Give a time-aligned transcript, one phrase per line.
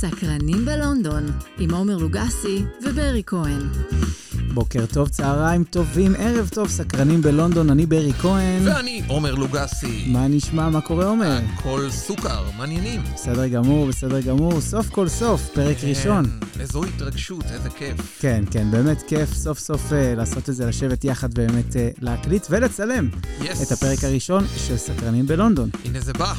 [0.00, 1.26] סקרנים בלונדון,
[1.58, 3.60] עם עומר לוגסי וברי כהן.
[4.54, 8.68] בוקר טוב, צהריים טובים, ערב טוב, סקרנים בלונדון, אני ברי כהן.
[8.68, 10.04] ואני עומר לוגסי.
[10.06, 11.40] מה נשמע, מה קורה עומר?
[11.54, 13.00] הכל סוכר, מעניינים.
[13.14, 16.24] בסדר גמור, בסדר גמור, סוף כל סוף, פרק כן, ראשון.
[16.60, 18.18] איזו התרגשות, איזה כיף.
[18.20, 22.46] כן, כן, באמת כיף סוף סוף אה, לעשות את זה, לשבת יחד באמת אה, להקליט
[22.50, 23.08] ולצלם
[23.42, 23.62] יס.
[23.62, 25.70] את הפרק הראשון של סקרנים בלונדון.
[25.84, 26.34] הנה זה בא.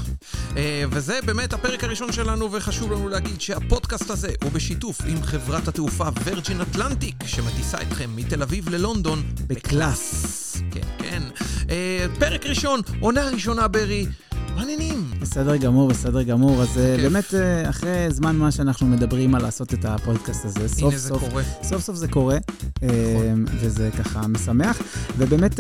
[0.58, 5.68] אה, וזה באמת הפרק הראשון שלנו, וחשוב לנו להגיד שהפודקאסט הזה הוא בשיתוף עם חברת
[5.68, 10.56] התעופה Virgin Atlantic, שמטיסה אתכם מתל אביב ללונדון בקלאס.
[10.72, 11.24] כן, כן.
[11.70, 14.06] אה, פרק ראשון, עונה ראשונה, ברי.
[14.60, 15.12] מעניינים.
[15.20, 16.62] בסדר גמור, בסדר גמור.
[16.62, 17.04] אז אה, כיף.
[17.06, 21.08] באמת, אה, אחרי זמן מה שאנחנו מדברים על לעשות את הפודקאסט הזה, סוף הנה זה
[21.10, 21.44] סוף קורה.
[21.64, 22.38] סוף סוף זה קורה,
[22.84, 22.90] אה,
[23.60, 24.82] וזה ככה משמח.
[25.18, 25.60] ובאמת,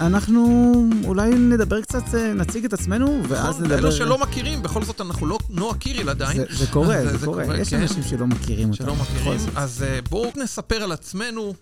[0.00, 0.72] אנחנו
[1.04, 3.78] אולי נדבר קצת, נציג את עצמנו, ואז נכון, נדבר...
[3.78, 6.36] אלו שלא מכירים, בכל זאת אנחנו לא נועה קיריל עדיין.
[6.36, 7.44] זה, זה קורה, זה, זה קורה.
[7.44, 7.80] קורה, יש כן.
[7.80, 8.86] אנשים שלא מכירים אותנו.
[8.86, 9.40] שלא מכירים.
[9.56, 11.54] אז בואו נספר על עצמנו,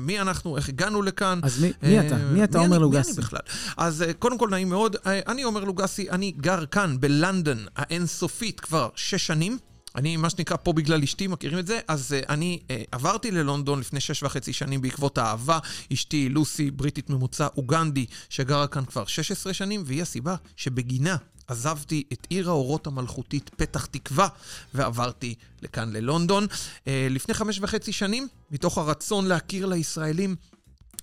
[0.00, 1.40] מי אנחנו, איך הגענו לכאן.
[1.42, 2.16] אז מי, מי אתה?
[2.32, 3.12] מי אתה, עומר אני- מי לוגסי?
[3.12, 3.40] אני בכלל?
[3.76, 9.26] אז קודם כל נעים מאוד, אני עומר לוגסי, אני גר כאן בלונדון האינסופית כבר שש
[9.26, 9.58] שנים.
[9.96, 11.80] אני, מה שנקרא, פה בגלל אשתי, מכירים את זה?
[11.88, 15.58] אז uh, אני uh, עברתי ללונדון לפני שש וחצי שנים בעקבות האהבה.
[15.92, 21.16] אשתי, לוסי, בריטית ממוצא אוגנדי, שגרה כאן כבר 16 שנים, והיא הסיבה שבגינה
[21.48, 24.28] עזבתי את עיר האורות המלכותית פתח תקווה,
[24.74, 26.44] ועברתי לכאן ללונדון.
[26.44, 30.36] Uh, לפני חמש וחצי שנים, מתוך הרצון להכיר לישראלים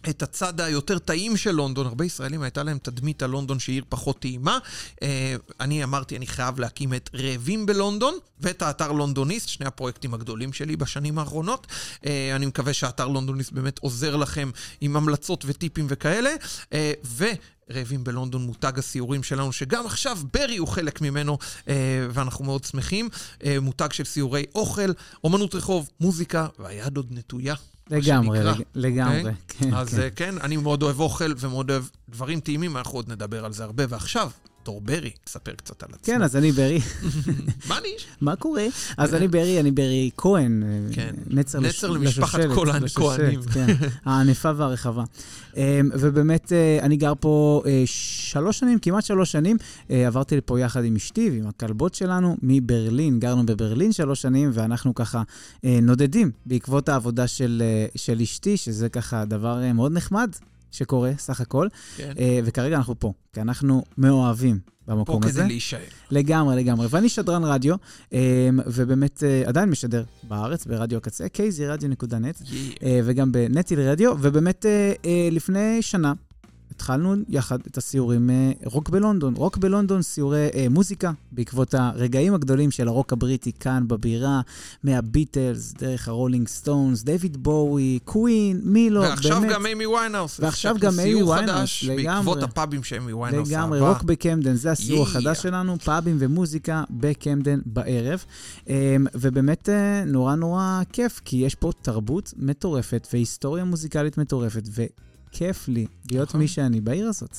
[0.10, 1.88] את הצד היותר טעים של לונדון.
[1.88, 4.58] הרבה ישראלים הייתה להם תדמית על לונדון שהיא עיר פחות טעימה.
[5.02, 10.54] אה, אני אמרתי, אני חייב להקים את רעבים בלונדון ואת האתר לונדוניסט, שני הפרויקטים הגדולים
[10.54, 11.68] שלי בשנים האחרונות.
[12.06, 16.30] אה, אני מקווה שהאתר לונדוניסט באמת עוזר לכם עם המלצות וטיפים וכאלה.
[17.74, 21.38] רעבים בלונדון, מותג הסיורים שלנו, שגם עכשיו ברי הוא חלק ממנו,
[21.68, 21.74] אה,
[22.12, 23.10] ואנחנו מאוד שמחים.
[23.46, 24.92] אה, מותג של סיורי אוכל,
[25.24, 27.56] אומנות רחוב, מוזיקה, והיד עוד נטויה.
[27.90, 28.40] לגמרי.
[28.44, 29.32] לג- לגמרי.
[29.48, 30.00] כן, אז כן.
[30.02, 33.64] אה, כן, אני מאוד אוהב אוכל ומאוד אוהב דברים טעימים, אנחנו עוד נדבר על זה
[33.64, 33.84] הרבה.
[33.90, 34.30] ועכשיו,
[34.68, 36.06] תור ברי, תספר קצת על עצמו.
[36.14, 36.80] כן, אז אני ברי.
[37.70, 37.90] מה אני?
[38.22, 38.66] מה קורה?
[38.98, 40.64] אז אני ברי, אני ברי כהן.
[40.64, 41.16] אה, כן.
[41.28, 43.42] נצר, למשפחת כל הכהנים.
[43.42, 43.68] כן,
[44.06, 45.04] הענפה והרחבה.
[45.58, 49.58] אה, ובאמת, אה, אני גר פה אה, שלוש שנים, כמעט שלוש שנים.
[49.90, 53.20] עברתי לפה יחד עם אשתי ועם הכלבות שלנו מברלין.
[53.20, 55.24] גרנו בברלין שלוש שנים, ואנחנו ככה
[55.64, 57.64] נודדים בעקבות העבודה של,
[57.96, 60.30] של אשתי, שזה ככה דבר מאוד נחמד
[60.78, 61.68] שקורה, סך הכל.
[61.98, 62.14] כן.
[62.20, 65.40] אה, וכרגע אנחנו פה, כי אנחנו מאוהבים פה במקום הזה.
[65.40, 65.80] כדי להישאר.
[66.12, 66.88] לגמרי, לגמרי.
[66.90, 67.76] ואני שדרן רדיו,
[68.14, 72.44] אה, ובאמת אה, עדיין משדר בארץ, ברדיו הקצה, kzradio.net,
[72.84, 74.66] אה, וגם ב Netil Radio, ובאמת
[75.32, 76.14] לפני שנה
[76.78, 79.34] התחלנו יחד את הסיורים אה, רוק בלונדון.
[79.36, 84.42] רוק בלונדון, סיורי אה, מוזיקה, בעקבות הרגעים הגדולים של הרוק הבריטי כאן בבירה,
[84.84, 89.54] מהביטלס, דרך הרולינג סטונס, דיוויד בואי, קווין, מי לא, ועכשיו באמת.
[89.54, 90.40] גם איימי ויינהאוס.
[90.40, 92.16] ועכשיו גם איימי, חדש לגמרי.
[92.16, 93.90] בעקבות הפאבים שאיימי ויינהאוס לגמרי, אהבה.
[93.90, 95.10] רוק בקמדן, זה הסיור Yeah.
[95.10, 98.26] החדש שלנו, פאבים ומוזיקה בקמדן בערב.
[98.68, 98.74] אמ,
[99.16, 104.64] ובאמת אה, נורא נורא כיף, כי יש פה תרבות מטורפת והיסטוריה מוזיקלית מטורפת,
[105.30, 106.42] וכיף לי להיות נכון.
[106.42, 107.38] מי שאני בעיר הזאת.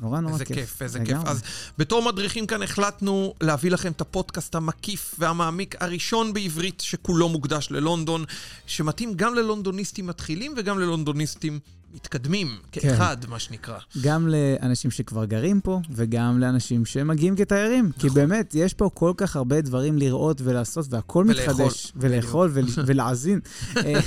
[0.00, 0.56] נורא נורא איזה כיף.
[0.56, 1.00] כיף, איזה.
[1.04, 1.18] כיף.
[1.24, 1.42] אז
[1.78, 8.24] בתור מדריכים כאן החלטנו להביא לכם את הפודקאסט המקיף והמעמיק הראשון בעברית שכולו מוקדש ללונדון,
[8.66, 11.58] שמתאים גם ללונדוניסטים מתחילים וגם ללונדוניסטים
[11.94, 12.80] מתקדמים, כן.
[12.80, 13.78] כאחד, מה שנקרא.
[14.02, 17.90] גם לאנשים שכבר גרים פה, וגם לאנשים שמגיעים כתיירים.
[17.98, 18.20] כי נכון.
[18.20, 21.52] באמת, יש פה כל כך הרבה דברים לראות ולעשות, והכל ולאכול.
[21.64, 21.92] מתחדש.
[21.96, 23.40] ולאכול ול- ולהאזין.
[23.76, 24.00] אה,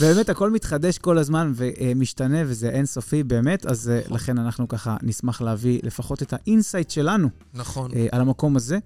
[0.00, 4.14] באמת, הכל מתחדש כל הזמן ומשתנה, וזה אינסופי באמת, אז אה, נכון.
[4.16, 7.90] לכן אנחנו ככה נשמח להביא לפחות את ה insight שלנו נכון.
[7.96, 8.78] אה, על המקום הזה,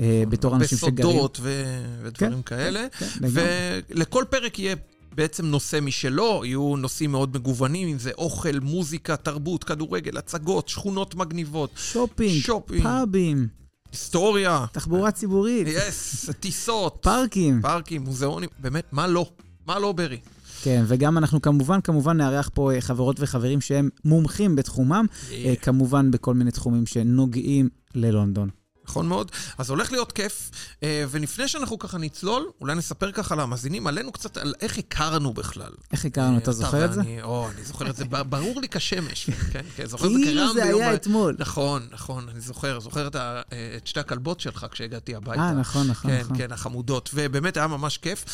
[0.00, 0.96] אה, בתור אנשים שגרים.
[1.08, 2.86] בסודות ו- ודברים כאלה.
[2.98, 3.42] כן, לגמרי.
[3.90, 4.76] ולכל פרק יהיה
[5.14, 11.14] בעצם נושא משלו, יהיו נושאים מאוד מגוונים, אם זה אוכל, מוזיקה, תרבות, כדורגל, הצגות, שכונות
[11.14, 13.48] מגניבות, שופינג, שופינג, פאבים,
[13.92, 17.62] היסטוריה, תחבורה ציבורית, yes, טיסות, פארקים.
[17.62, 19.30] פארקים, מוזיאונים, באמת, מה לא?
[19.66, 20.18] מה לא, ברי?
[20.62, 26.10] כן, וגם אנחנו כמובן, כמובן נארח פה אה, חברות וחברים שהם מומחים בתחומם, אה, כמובן
[26.10, 28.48] בכל מיני תחומים שנוגעים ללונדון.
[28.88, 29.30] נכון מאוד.
[29.58, 30.50] אז הולך להיות כיף,
[30.82, 35.72] אה, ולפני שאנחנו ככה נצלול, אולי נספר ככה למאזינים עלינו קצת על איך הכרנו בכלל.
[35.92, 36.38] איך הכרנו?
[36.38, 37.02] אתה אה, זוכר את זה?
[37.22, 39.30] או, אני זוכר את זה, ברור לי כשמש.
[39.52, 41.36] כן, כן, זוכר את זה כאילו כרעם זה ביום היה אתמול.
[41.38, 43.42] נכון, נכון, אני זוכר, זוכר את אה,
[43.76, 45.42] את שתי הכלבות שלך כשהגעתי הביתה.
[45.42, 46.38] אה, נכון, נכון, כן, נכון.
[46.38, 48.24] כן, החמודות, ובאמת היה ממש כיף.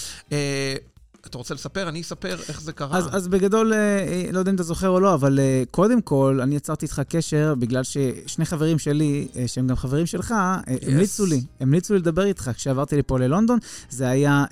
[1.27, 1.89] אתה רוצה לספר?
[1.89, 2.99] אני אספר איך זה קרה.
[2.99, 6.01] אז, אז בגדול, אה, אה, לא יודע אם אתה זוכר או לא, אבל אה, קודם
[6.01, 11.27] כל, אני יצרתי איתך קשר בגלל ששני חברים שלי, שהם גם חברים שלך, אה, המליצו
[11.27, 13.59] לי, המליצו לי לדבר איתך כשעברתי לפה ללונדון.
[13.91, 14.45] זה היה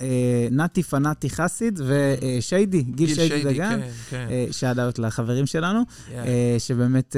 [0.51, 3.81] נתי פנאטי חסיד ושיידי, גיל שיידי דגן.
[3.81, 4.53] כן, כן.
[4.53, 6.13] shout-out לחברים שלנו, Yeah.
[6.59, 7.17] שבאמת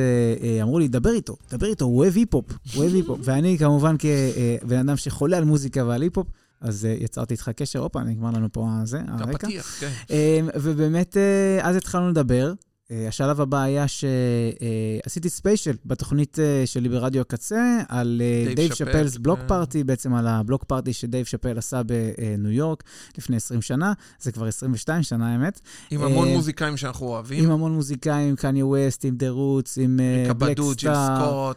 [0.62, 3.20] אמרו לי, דבר איתו, דבר איתו, הוא אוהב היפ-הופ, הוא אוהב היפ-הופ.
[3.22, 6.26] ואני כמובן כבן אדם שחולה על מוזיקה ועל היפ-הופ,
[6.60, 9.30] אז אה, יצרתי איתך קשר, הופה, נגמר לנו פה הזה, הרקע.
[9.30, 9.90] הפתיח, כן.
[10.10, 12.52] אה, ובאמת, אה, אז התחלנו לדבר.
[12.90, 19.16] אה, השלב הבא היה שעשיתי special בתוכנית שלי ברדיו הקצה, על דייב דייב שאפל, Chappelle's
[19.16, 19.48] Block כן.
[19.48, 22.84] Party, בעצם על ה block party שדייב שאפל עשה בניו יורק
[23.18, 25.60] לפני 20 שנה, זה כבר 22 שנה האמת,
[25.90, 27.44] עם המון אה, מוזיקאים שאנחנו אוהבים.
[27.44, 30.00] עם המון מוזיקאים, קניה ווסט, עם The Roots, עם
[30.38, 31.52] בלק סטאר,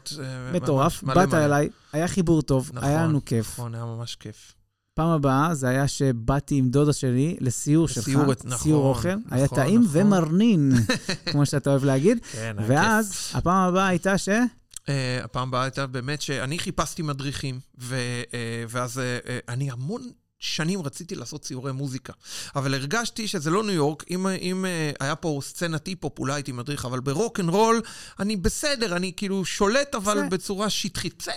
[0.54, 1.04] מטורף.
[1.04, 3.54] באת אליי, היה חיבור טוב, נכון, היה לנו כיף.
[3.54, 4.61] נכון, היה ממש כיף.
[4.94, 9.46] פעם הבאה זה היה שבאתי עם דודה שלי לסיור שלך, לסיור, נכון, סיור אוכל, היה
[9.46, 10.02] נכון, טעים נכון.
[10.02, 10.72] ומרנין,
[11.32, 12.20] כמו שאתה אוהב להגיד.
[12.32, 13.36] כן, היה ואז, כיף.
[13.36, 14.30] הפעם הבאה הייתה ש...
[14.30, 14.84] Uh,
[15.24, 18.34] הפעם הבאה הייתה באמת שאני חיפשתי מדריכים, ו, uh,
[18.70, 20.02] ואז uh, אני המון
[20.40, 22.14] שנים רציתי לעשות סיורי מוזיקה.
[22.56, 24.66] אבל הרגשתי שזה לא ניו יורק, אם, אם
[25.00, 27.82] היה פה סצנת היפ-הופ, אולי הייתי מדריך, אבל ברוק אנד רול
[28.20, 30.30] אני בסדר, אני כאילו שולט, אבל זה.
[30.30, 31.22] בצורה שטחית.
[31.26, 31.32] זה.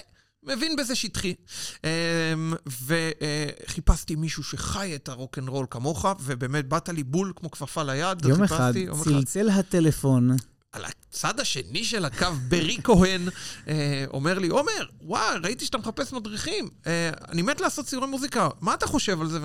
[0.46, 1.34] מבין בזה שטחי.
[1.76, 7.82] Um, וחיפשתי מישהו שחי את הרוק אנד רול כמוך, ובאמת באת לי בול כמו כפפה
[7.82, 8.24] ליד.
[8.24, 10.36] יום אחד יום אחד צלצל הטלפון,
[10.74, 13.28] על הצד השני של הקו, ברי כהן,
[13.68, 16.68] אה, אומר לי, עומר, וואי, ראיתי שאתה מחפש מדריכים.
[16.86, 19.38] אה, אני מת לעשות ציורי מוזיקה, מה אתה חושב על זה?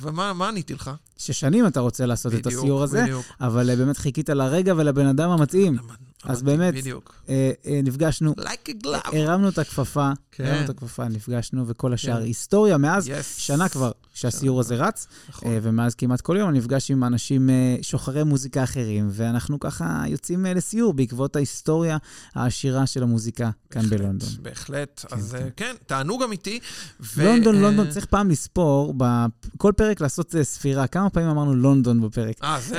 [0.00, 0.90] ומה מה עניתי לך?
[1.16, 3.26] ששנים אתה רוצה לעשות את בדיוק, הסיור הזה, בדיוק.
[3.40, 5.78] אבל אה, באמת חיכית לרגע ולבן אדם המתאים.
[6.24, 7.14] אז באמת, בדיוק.
[7.28, 8.72] אה, אה, נפגשנו, like.
[9.12, 10.44] הרמנו את הכפפה, כן.
[10.44, 12.22] הרמנו את הכפפה, נפגשנו, וכל השאר כן.
[12.22, 12.76] היסטוריה.
[12.78, 13.12] מאז Yes.
[13.36, 15.52] שנה כבר שהסיור הזה רץ, נכון.
[15.52, 20.02] אה, ומאז כמעט כל יום אני נפגש עם אנשים אה, שוחרי מוזיקה אחרים, ואנחנו ככה
[20.06, 21.96] יוצאים אה, לסיור בעקבות ההיסטוריה
[22.34, 24.28] העשירה של המוזיקה כאן בלונדון.
[24.42, 25.04] בהחלט.
[25.08, 25.74] כן, אז כן.
[25.86, 26.58] תענוג אמיתי.
[27.00, 30.86] ו- לונדון, לונדון, צריך פעם לספור, בכל פרק לעשות ספירה.
[30.86, 32.36] כמה פעמים אמרנו לונדון בפרק?
[32.42, 32.78] אה, זה,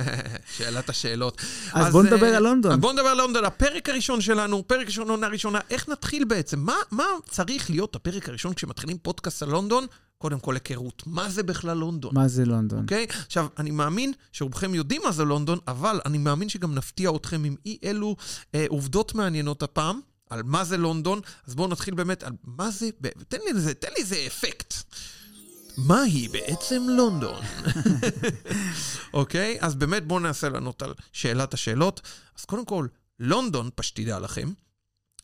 [0.56, 1.40] שאלת השאלות.
[1.72, 2.80] אז בוא נדבר על לונדון.
[2.82, 3.44] אז בוא נדבר על לונדון.
[3.44, 6.58] הפרק הראשון שלנו, פרק ראשון, עונה ראשונה, איך נתחיל בעצם?
[6.60, 9.86] מה, מה צריך להיות הפרק הראשון כשמתחילים פודקאסט על לונדון?
[10.18, 11.02] קודם כל היכרות.
[11.06, 12.14] מה זה בכלל לונדון?
[12.14, 12.78] מה זה לונדון?
[12.82, 13.06] אוקיי?
[13.26, 17.56] עכשיו, אני מאמין שרובכם יודעים מה זה לונדון, אבל אני מאמין שגם נפתיע אתכם עם
[17.66, 18.16] אי אלו
[18.54, 20.00] אה, עובדות מעניינות הפעם.
[20.30, 23.74] על מה זה לונדון, אז בואו נתחיל באמת על מה זה, ב- תן לי איזה,
[23.74, 24.74] תן לי איזה אפקט.
[25.76, 27.42] מהי בעצם לונדון?
[29.14, 29.58] אוקיי?
[29.60, 32.00] אז באמת בואו ננסה לענות על שאלת השאלות.
[32.38, 32.86] אז קודם כל,
[33.18, 34.52] לונדון, פשתדע לכם,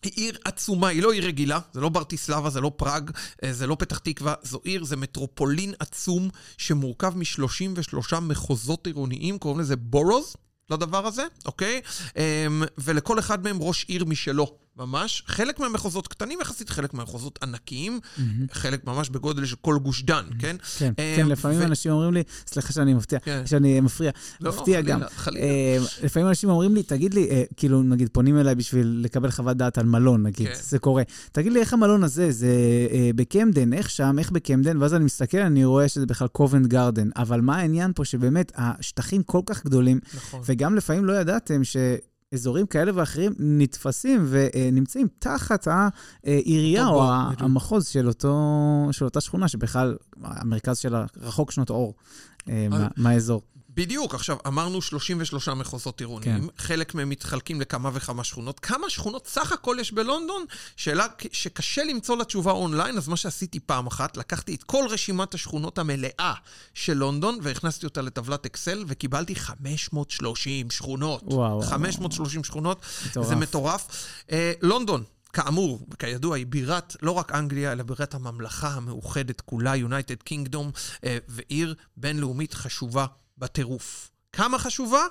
[0.03, 3.11] היא עיר עצומה, היא לא עיר רגילה, זה לא ברטיסלבה, זה לא פראג,
[3.45, 6.29] אה, זה לא פתח תקווה, זו עיר, זה מטרופולין עצום
[6.59, 10.37] שמורכב מ-33 מחוזות עירוניים, קוראים לזה בורוז,
[10.71, 11.81] לדבר הזה, אוקיי?
[12.17, 15.23] אמ, ולכל אחד מהם ראש עיר משלו, ממש.
[15.27, 18.01] חלק מהמחוזות קטנים יחסית, חלק מהמחוזות ענקיים,
[18.53, 20.57] חלק ממש בגודל של כל גוש דן, כן?
[20.79, 23.43] כן, אה, כן, לפעמים ו- אנשים אומרים לי, סליחה שאני מפתיע, כן.
[23.47, 24.11] שאני מפריע,
[24.41, 25.01] לא, מפתיע חלילה, גם.
[25.17, 25.47] חלילה.
[25.47, 29.57] אה, לפעמים אנשים אומרים לי, תגיד לי, אה, כאילו, נגיד, פונים אליי בשביל לקבל חוות
[29.57, 30.55] דעת על מלון, נגיד, כן.
[30.63, 31.03] זה קורה.
[31.33, 32.53] תגיד לי, איך המלון הזה, זה
[32.91, 37.09] אה, בקמדן, איך שם, איך בקמדן, ואז אני מסתכל, אני רואה שזה בכלל קובנט גרדן.
[37.17, 40.41] אבל מה העניין פה, שבאמת, השטחים כל כך גדולים, נכון.
[40.45, 41.77] וגם לפעמים לא ידעתם ש...
[42.35, 45.69] אזורים כאלה ואחרים נתפסים ונמצאים תחת
[46.25, 47.43] העירייה או בדיוק.
[47.43, 48.35] המחוז של, אותו,
[48.93, 51.95] של אותה שכונה, שבכלל המרכז שלה רחוק שנות אור
[52.49, 53.43] אה, מה- מהאזור.
[53.79, 56.63] בדיוק, עכשיו, אמרנו 33 מחוזות עירוניים, כן.
[56.63, 58.61] חלק מהם מתחלקים לכמה וכמה שכונות.
[58.61, 60.45] כמה שכונות סך הכל יש בלונדון?
[60.77, 65.35] שאלה שקשה למצוא לה תשובה אונליין, אז מה שעשיתי פעם אחת, לקחתי את כל רשימת
[65.35, 66.35] השכונות המלאה
[66.75, 71.23] של לונדון, והכנסתי אותה לטבלת אקסל, וקיבלתי 530 שכונות.
[71.25, 71.63] וואו, וואו.
[71.63, 73.27] 530 שכונות, מטורף.
[73.29, 73.87] זה מטורף.
[74.33, 75.05] אה, לונדון.
[75.33, 81.19] כאמור, וכידוע, היא בירת לא רק אנגליה, אלא בירת הממלכה המאוחדת כולה, United Kingdom, אה,
[81.29, 83.07] ועיר בינלאומית חשובה
[83.39, 84.11] בטירוף.
[84.33, 85.03] כמה חשובה?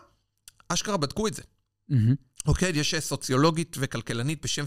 [0.70, 1.44] אשכרה בדקו את זה.
[1.90, 2.16] מהמם.
[2.46, 4.64] אוקיי, יש סוציולוגית וכלכלנית בשם.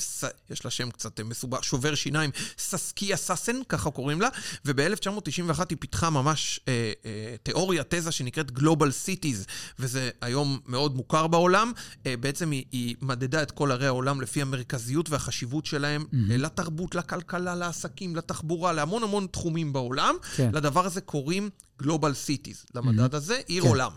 [0.50, 4.29] יש לה שם קצת מסובך, שובר שיניים, ססקיה סאסן, ככה קוראים לה,
[4.65, 11.27] וב-1991 היא פיתחה ממש אה, אה, תיאוריה, תזה שנקראת Global Cities, וזה היום מאוד מוכר
[11.27, 11.73] בעולם.
[12.07, 16.17] אה, בעצם היא, היא מדדה את כל ערי העולם לפי המרכזיות והחשיבות שלהם mm-hmm.
[16.29, 20.15] לתרבות, לכלכלה, לעסקים, לתחבורה, להמון המון תחומים בעולם.
[20.37, 20.50] כן.
[20.55, 21.50] לדבר הזה קוראים
[21.83, 23.69] Global Cities, למדד הזה, עיר כן.
[23.69, 23.93] עולם.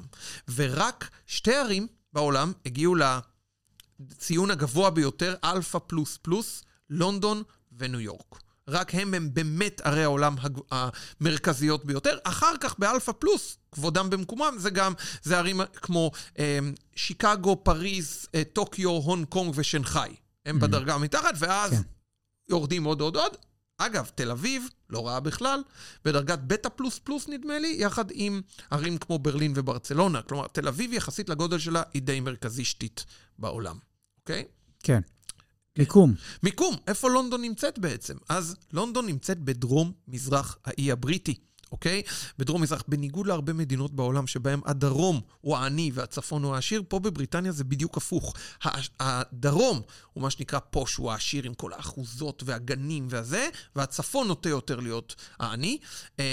[0.56, 2.96] ורק שתי ערים בעולם הגיעו
[4.00, 7.43] לציון הגבוה ביותר, אלפא פלוס פלוס, לונדון
[7.77, 8.39] וניו יורק.
[8.67, 10.35] רק הם הם באמת ערי העולם
[10.71, 12.17] המרכזיות ביותר.
[12.23, 16.59] אחר כך באלפא פלוס, כבודם במקומם, זה גם, זה ערים כמו אה,
[16.95, 20.15] שיקגו, פריז, אה, טוקיו, הונג קונג ושנגחאי.
[20.45, 21.81] הם בדרגה מתחת, ואז כן.
[22.50, 23.38] יורדים עוד עוד עוד.
[23.85, 25.63] אגב, תל אביב, לא רעה בכלל,
[26.05, 30.21] בדרגת בטא פלוס פלוס נדמה לי, יחד עם ערים כמו ברלין וברצלונה.
[30.21, 33.05] כלומר, תל אביב יחסית לגודל שלה היא די מרכזישתית
[33.39, 33.77] בעולם,
[34.19, 34.45] אוקיי?
[34.83, 35.01] כן.
[35.77, 36.13] מיקום.
[36.43, 38.17] מיקום, איפה לונדון נמצאת בעצם?
[38.29, 41.35] אז לונדון נמצאת בדרום-מזרח האי הבריטי.
[41.74, 42.01] אוקיי?
[42.39, 47.63] בדרום-מזרח, בניגוד להרבה מדינות בעולם שבהן הדרום הוא העני והצפון הוא העשיר, פה בבריטניה זה
[47.63, 48.34] בדיוק הפוך.
[49.00, 49.82] הדרום
[50.13, 55.15] הוא מה שנקרא פוש, הוא העשיר עם כל האחוזות והגנים והזה, והצפון נוטה יותר להיות
[55.39, 55.77] העני.
[56.20, 56.24] אמ,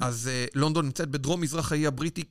[0.00, 2.24] אז אה, לונדון נמצאת בדרום-מזרח האי הבריטי,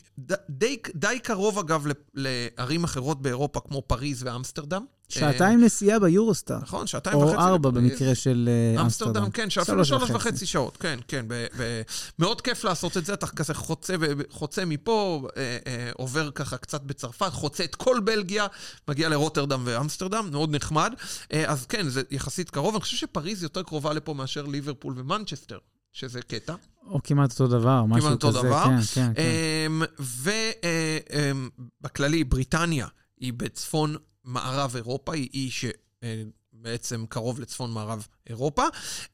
[0.49, 4.85] די, די קרוב אגב לערים אחרות באירופה, כמו פריז ואמסטרדם.
[5.09, 6.57] שעתיים נסיעה ביורוסטאר.
[6.61, 7.35] נכון, שעתיים וחצי.
[7.35, 7.69] או ארבע.
[7.69, 9.31] במקרה של אה, אמסטרדם.
[9.31, 11.25] כן, שאפילו שלוש וחצי שעות, כן, כן.
[12.19, 13.53] מאוד כיף לעשות את זה, אתה כזה
[14.29, 18.47] חוצה, מפה, אה, אה, עובר ככה קצת בצרפת, חוצה את כל בלגיה,
[18.87, 20.93] מגיע לרוטרדם ואמסטרדם, מאוד נחמד.
[21.33, 25.57] אה, אז כן, זה יחסית קרוב, אני חושב שפריז יותר קרובה לפה מאשר ליברפול ומנצ'סטר,
[25.93, 26.55] שזה קטע.
[26.87, 28.13] או כמעט אותו דבר, משהו כזה.
[28.13, 28.63] אותו דבר.
[28.63, 29.71] כן, כן, כן.
[31.81, 32.87] ובכללי, בריטניה
[33.19, 33.95] היא בצפון
[34.27, 38.63] מערב אירופה, היא אי שבעצם קרוב לצפון מערב אירופה.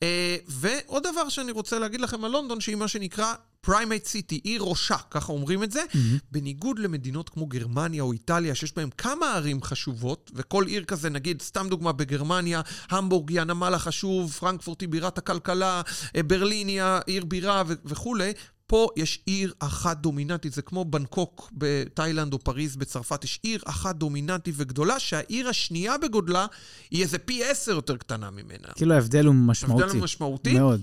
[0.03, 4.61] אה, ועוד דבר שאני רוצה להגיד לכם על לונדון, שהיא מה שנקרא primate city, עיר
[4.61, 5.83] ראשה, ככה אומרים את זה.
[6.31, 11.41] בניגוד למדינות כמו גרמניה או איטליה, שיש בהן כמה ערים חשובות, וכל עיר כזה, נגיד,
[11.41, 15.81] סתם דוגמה, בגרמניה, המבורג היא הנמל החשוב, פרנקפורט היא בירת הכלכלה,
[16.15, 18.33] אה, ברלין היא העיר בירה ו- וכולי.
[18.73, 23.95] פה יש עיר אחת דומיננטית, זה כמו בנקוק בתאילנד או פריז בצרפת, יש עיר אחת
[23.95, 26.45] דומיננטית וגדולה, שהעיר השנייה בגודלה
[26.91, 28.67] היא איזה פי עשר יותר קטנה ממנה.
[28.75, 29.83] כאילו ההבדל הוא משמעותי.
[29.83, 30.53] הבדל משמעותי.
[30.53, 30.81] מאוד.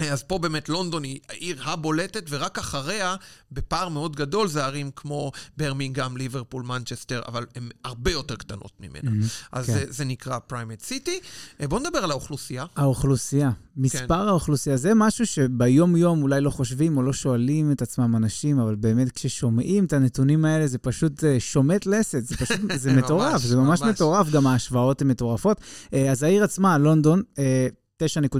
[0.00, 3.16] אז פה באמת לונדון היא העיר הבולטת, ורק אחריה,
[3.52, 9.26] בפער מאוד גדול, זה ערים כמו ברמינגהם, ליברפול, מנצ'סטר, אבל הן הרבה יותר קטנות ממנה.
[9.52, 9.72] אז כן.
[9.72, 11.20] זה, זה נקרא primate city.
[11.68, 12.64] בואו נדבר על האוכלוסייה.
[12.76, 13.82] האוכלוסייה, כן.
[13.82, 18.74] מספר האוכלוסייה, זה משהו שביום-יום אולי לא חושבים או לא שואלים את עצמם אנשים, אבל
[18.74, 23.42] באמת כששומעים את הנתונים האלה זה פשוט אה, שומט לסת, זה פשוט, זה ממש, מטורף,
[23.42, 23.90] זה ממש ממש.
[23.90, 25.60] מטורף, גם ההשוואות הן מטורפות.
[25.94, 27.66] אה, אז העיר עצמה, לונדון, אה,
[28.02, 28.38] 9.6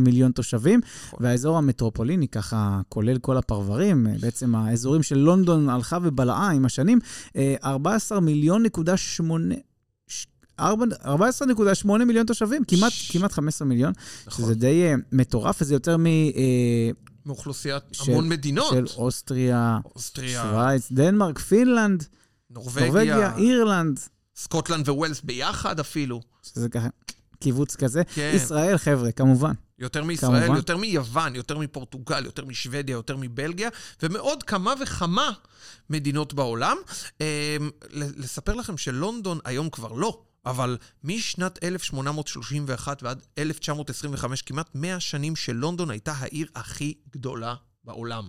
[0.00, 1.18] מיליון תושבים, נכון.
[1.22, 6.98] והאזור המטרופוליני, ככה כולל כל הפרברים, אה, בעצם האזורים של לונדון הלכה ובלעה עם השנים,
[7.36, 9.54] אה, 14 מיליון נקודה שמונה...
[10.08, 10.26] ש-
[10.60, 13.92] ארבע- 14.8 מיליון תושבים, כמעט, ש- כמעט 15 מיליון,
[14.26, 14.44] נכון.
[14.44, 15.96] שזה די אה, מטורף, וזה יותר
[17.26, 18.72] מאוכלוסיית של- המון מדינות.
[18.72, 22.04] משל אוסטריה, אוסטריה, שווייץ, דנמרק, פינלנד,
[22.50, 24.00] נורבגיה, נורבגיה, אירלנד,
[24.36, 26.20] סקוטלנד וווילס ביחד אפילו.
[26.42, 26.88] שזה ככה
[27.42, 28.02] קיבוץ כזה.
[28.14, 28.32] כן.
[28.34, 29.52] ישראל, חבר'ה, כמובן.
[29.78, 30.56] יותר מישראל, כמובן.
[30.56, 33.68] יותר מיוון, יותר מפורטוגל, יותר משוודיה, יותר מבלגיה,
[34.02, 35.30] ומעוד כמה וכמה
[35.90, 36.76] מדינות בעולם.
[37.20, 37.56] אה,
[37.92, 45.90] לספר לכם שלונדון היום כבר לא, אבל משנת 1831 ועד 1925, כמעט 100 שנים שלונדון
[45.90, 48.28] הייתה העיר הכי גדולה בעולם.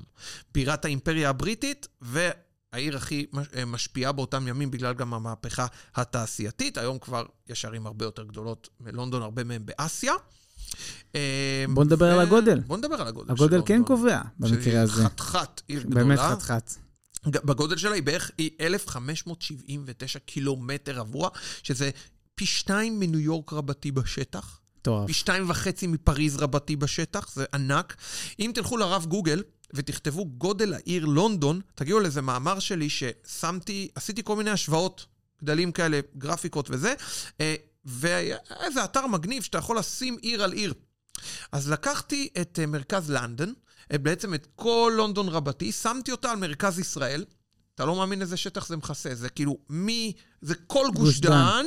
[0.54, 2.30] בירת האימפריה הבריטית, ו...
[2.74, 3.26] העיר הכי
[3.56, 6.78] אה, משפיעה באותם ימים בגלל גם המהפכה התעשייתית.
[6.78, 10.14] היום כבר יש ערים הרבה יותר גדולות מלונדון, הרבה מהן באסיה.
[11.16, 12.60] אה, בוא נדבר על הגודל.
[12.60, 13.98] בוא נדבר על הגודל הגודל כן לונדון.
[13.98, 15.06] קובע במקרה שהיא הזה.
[15.06, 16.04] חתיכת עיר גדולה.
[16.06, 16.72] באמת חתיכת.
[17.26, 21.30] בגודל שלה היא בערך היא 1,579 קילומטר רבוע,
[21.64, 21.90] שזה
[22.36, 25.08] פי שתיים מניו יורק רבתי בשטח, מטורף.
[25.08, 27.96] פי שתיים וחצי מפריז רבתי בשטח, זה ענק.
[28.40, 34.36] אם תלכו לרב גוגל ותכתבו גודל העיר לונדון, תגיעו לאיזה מאמר שלי ששמתי, עשיתי כל
[34.36, 35.06] מיני השוואות,
[35.44, 36.94] גדלים כאלה, גרפיקות וזה,
[37.42, 40.74] אה, והיה איזה אתר מגניב שאתה יכול לשים עיר על עיר.
[41.52, 43.54] אז לקחתי את אה, מרכז לונדון,
[43.92, 47.26] אה, בעצם את כל לונדון רבתי, שמתי אותה על מרכז ישראל.
[47.76, 50.14] אתה לא מאמין איזה שטח זה מכסה, זה כאילו מי...
[50.42, 51.30] זה כל גוש גוש דן.
[51.30, 51.66] דן,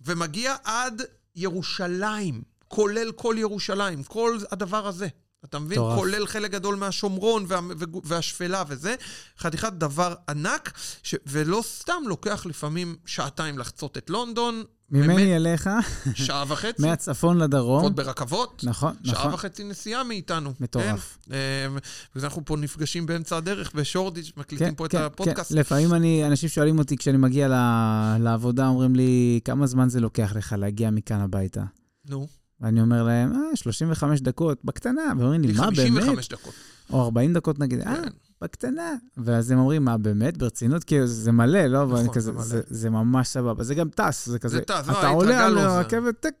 [0.00, 1.02] ומגיע עד
[1.34, 5.08] ירושלים, כולל כל ירושלים, כל הדבר הזה.
[5.50, 5.78] אתה מבין?
[5.78, 5.98] מטורף.
[5.98, 7.60] כולל חלק גדול מהשומרון וה,
[8.04, 8.94] והשפלה וזה.
[9.38, 10.72] חתיכת דבר ענק,
[11.02, 14.62] ש, ולא סתם לוקח לפעמים שעתיים לחצות את לונדון.
[14.90, 15.70] באמת, ממני אליך,
[16.14, 16.82] שעה וחצי.
[16.82, 17.82] מהצפון לדרום.
[17.82, 18.62] עוד ברכבות.
[18.66, 19.34] נכון, שעה נכון.
[19.34, 20.52] וחצי נסיעה מאיתנו.
[20.60, 21.18] מטורף.
[21.28, 21.32] כן?
[21.34, 21.66] אה,
[22.14, 25.52] ואז אנחנו פה נפגשים באמצע הדרך בשורדיץ', מקליטים פה את הפודקאסט.
[25.52, 25.58] כן.
[25.58, 30.32] לפעמים אני, אנשים שואלים אותי כשאני מגיע ל- לעבודה, אומרים לי, כמה זמן זה לוקח
[30.36, 31.62] לך להגיע מכאן הביתה?
[32.08, 32.26] נו,
[32.60, 35.90] ואני אומר להם, אה, 35 דקות, בקטנה, ואומרים לי, מה, באמת?
[36.02, 36.54] 55 דקות.
[36.92, 38.08] או 40 דקות נגיד, אה, כן.
[38.40, 38.94] בקטנה.
[39.16, 40.36] ואז הם אומרים, מה, באמת?
[40.36, 40.84] ברצינות?
[40.84, 41.86] כאילו, זה מלא, לא?
[41.86, 42.42] נכון, כזה, זה מלא.
[42.42, 43.64] זה, זה ממש סבבה.
[43.64, 44.60] זה גם טס, זה כזה...
[44.60, 46.34] טס, לא, אתה עולה על זה- הרכבת, טק.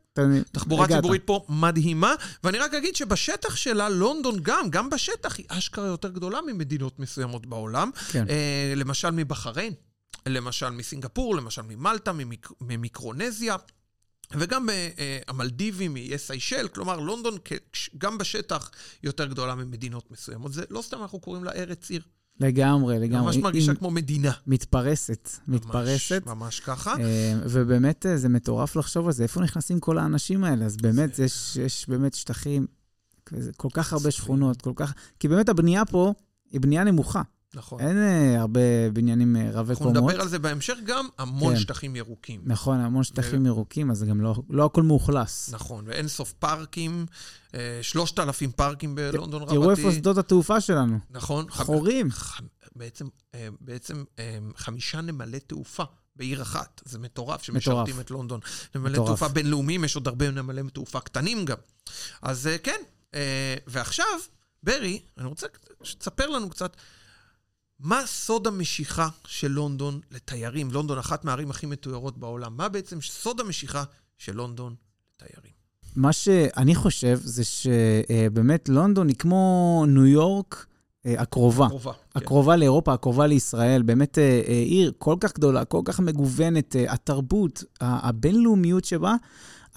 [0.52, 0.86] תחבורה.
[0.88, 6.08] ציבורית פה מדהימה, ואני רק אגיד שבשטח שלה, לונדון גם, גם בשטח היא אשכרה יותר
[6.10, 7.90] גדולה ממדינות מסוימות בעולם.
[8.10, 8.24] כן.
[8.28, 9.72] אה, למשל מבחריין,
[10.26, 13.56] למשל מסינגפור, למשל ממלטה, ממיק, ממיקרונזיה.
[14.32, 17.36] וגם אה, המלדיבים, מאיי סיישל, כלומר, לונדון
[17.98, 18.70] גם בשטח
[19.02, 20.52] יותר גדולה ממדינות מסוימות.
[20.52, 22.02] זה לא סתם אנחנו קוראים לה ארץ עיר.
[22.40, 23.24] לגמרי, לגמרי.
[23.26, 24.32] ממש היא- מרגישה היא כמו מדינה.
[24.46, 26.22] מתפרסת, מתפרסת.
[26.26, 26.94] ממש, ממש ככה.
[27.00, 30.64] אה, ובאמת זה מטורף לחשוב על זה, איפה נכנסים כל האנשים האלה?
[30.64, 32.66] אז באמת, זה- יש, יש באמת שטחים,
[33.56, 34.10] כל כך הרבה.
[34.10, 34.94] שכונות, כל כך...
[35.20, 36.12] כי באמת הבנייה פה
[36.52, 37.22] היא בנייה נמוכה.
[37.56, 37.80] נכון.
[37.80, 38.60] אין אה, הרבה
[38.92, 40.02] בניינים אה, רבי אנחנו קומות.
[40.02, 41.60] נדבר על זה בהמשך גם, המון כן.
[41.60, 42.40] שטחים ירוקים.
[42.44, 45.50] נכון, המון שטחים ירוקים, אז גם לא, לא הכל מאוכלס.
[45.52, 47.06] נכון, ואין סוף פארקים,
[47.54, 49.54] אה, שלושת אלפים פארקים בלונדון רבתי.
[49.54, 50.98] תראו איפה שדות התעופה שלנו.
[51.10, 51.46] נכון.
[51.50, 52.10] חורים.
[52.10, 52.40] ח-
[52.76, 55.84] בעצם, אה, בעצם אה, חמישה נמלי תעופה.
[56.16, 58.00] בעיר אחת, זה מטורף שמשרתים מטורף.
[58.06, 58.40] את לונדון.
[58.74, 59.06] נמלי מטורף.
[59.08, 61.56] תעופה בינלאומיים, יש עוד הרבה נמלי תעופה קטנים גם.
[62.22, 62.80] אז אה, כן,
[63.14, 64.04] אה, ועכשיו,
[64.62, 65.46] ברי, אני רוצה
[65.82, 66.76] שתספר לנו קצת,
[67.80, 70.70] מה סוד המשיכה של לונדון לתיירים?
[70.70, 72.56] לונדון, אחת מהערים הכי מתוירות בעולם.
[72.56, 73.84] מה בעצם סוד המשיכה
[74.18, 74.74] של לונדון
[75.14, 75.52] לתיירים?
[75.96, 80.66] מה שאני חושב זה שבאמת לונדון היא כמו ניו יורק
[81.06, 81.68] אה, הקרובה.
[81.68, 81.92] קרובה.
[81.92, 82.18] כן.
[82.18, 87.64] הקרובה לאירופה, הקרובה לישראל, באמת אה, אה, עיר כל כך גדולה, כל כך מגוונת, התרבות,
[87.80, 89.14] הבינלאומיות שבה,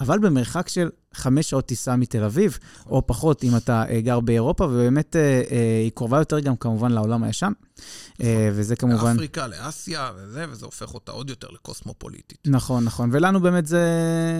[0.00, 2.92] אבל במרחק של חמש שעות טיסה מתל אביב, נכון.
[2.92, 6.92] או פחות אם אתה אה, גר באירופה, ובאמת אה, אה, היא קרובה יותר גם כמובן
[6.92, 7.52] לעולם הישן,
[8.22, 9.10] אה, וזה כמובן...
[9.12, 12.38] לאפריקה, לאסיה וזה, וזה הופך אותה עוד יותר לקוסמופוליטית.
[12.46, 13.10] נכון, נכון.
[13.12, 13.82] ולנו באמת זה,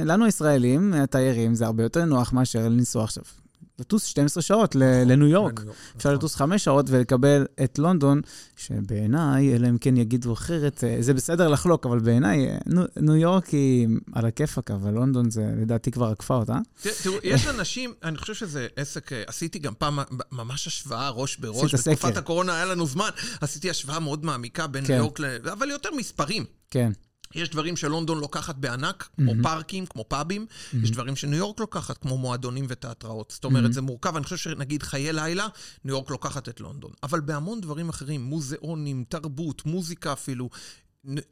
[0.05, 3.25] לנו הישראלים, התיירים, זה הרבה יותר נוח מאשר לנסוע עכשיו.
[3.79, 5.61] לטוס 12 שעות לניו יורק.
[5.61, 5.69] אפשר
[6.09, 6.15] נכון.
[6.15, 8.21] לטוס חמש שעות ולקבל את לונדון,
[8.57, 12.59] שבעיניי, אלא אם כן יגידו אחרת, אה, זה בסדר לחלוק, אבל בעיניי, אה,
[12.97, 16.59] ניו- יורק היא על הכיפאק, אבל לונדון זה לדעתי כבר עקפה אותה.
[17.03, 19.99] תראו, יש אנשים, אני חושב שזה עסק, אה, עשיתי גם פעם
[20.33, 21.75] ממש השוואה ראש בראש.
[21.75, 22.17] בתקופת.
[22.17, 23.09] הקורונה היה לנו זמן,
[23.41, 24.93] עשיתי השוואה מאוד מעמיקה בין כן.
[24.93, 25.25] ניו יורק ל...
[25.53, 26.45] אבל יותר מספרים.
[26.71, 26.93] כן,
[27.35, 29.43] יש דברים שלונדון לוקחת בענק, כמו מהמם.
[29.43, 30.47] פארקים, כמו פאבים.
[30.83, 33.31] יש דברים שניו יורק לוקחת, כמו מועדונים ותיאטראות.
[33.31, 33.45] זאת.
[33.45, 34.17] אומרת, זה מורכב.
[34.17, 35.49] אני חושב שנגיד חיי לילה,
[35.85, 36.91] ניו יורק לוקחת את לונדון.
[37.03, 40.51] אבל בהמון דברים אחרים, מוזיאונים, תרבות, מוזיקה אפילו,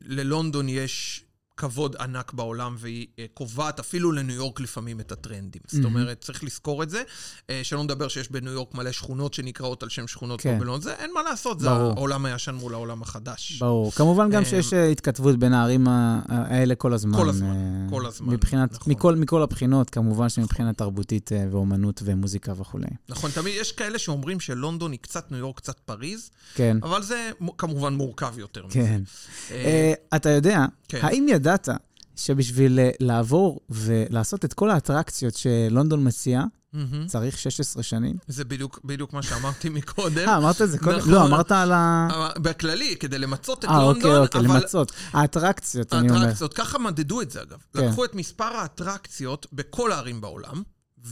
[0.01, 1.25] ללונדון יש
[1.59, 5.63] כבוד ענק בעולם, והיא אה, קובעת אפילו לניו יורק לפעמים את הטרנדים.
[5.67, 5.97] זאת מהמם.
[5.97, 7.03] אומרת, צריך לזכור את זה.
[7.51, 10.53] אה, שלא נדבר שיש בניו יורק מלא שכונות שנקראות על שם שכונות כן.
[10.55, 10.81] פה בלונדון.
[10.81, 11.93] זה אין מה לעשות, זה ברור.
[11.97, 13.59] העולם הישן מול העולם החדש.
[13.61, 13.93] ברור.
[13.93, 17.17] כמובן גם אה, שיש התכתבות בין הערים האלה כל הזמן.
[17.19, 18.93] כל הזמן, כל הזמן, מבחינת, נכון.
[18.93, 22.87] מכל, מכל הבחינות, כמובן שמבחינה תרבותית ואומנות ומוזיקה וכולי.
[23.09, 27.31] נכון, תמיד יש כאלה שאומרים שלונדון היא קצת ניו יורק, קצת פריז, כן, אבל זה
[27.41, 28.75] מו- כמובן מורכב יותר מזה.
[28.75, 29.03] כן.
[29.51, 30.99] אה, אתה יודע, כן.
[31.03, 31.69] האם ידעת
[32.17, 37.07] שבשביל אה, לעבור ולעשות את כל האטרקציות שלונדון מציעה, מהמם.
[37.07, 38.17] צריך 16 שנים?
[38.27, 40.29] זה בדיוק בדיוק מה שאמרתי מקודם.
[40.29, 40.99] אה, אמרת את זה קודם?
[40.99, 41.13] נכון.
[41.13, 42.09] לא, אמרת על ה...
[42.11, 44.93] אבל בכללי, כדי למצות את אה, אוקיי, לונדון, אוקיי, אבל למצות.
[45.13, 46.21] האטרקציות, אני אומר.
[46.21, 47.59] האטרקציות, ככה מדדו את זה אגב.
[47.75, 47.85] כן.
[47.85, 50.63] לקחו את מספר האטרקציות בכל הערים בעולם,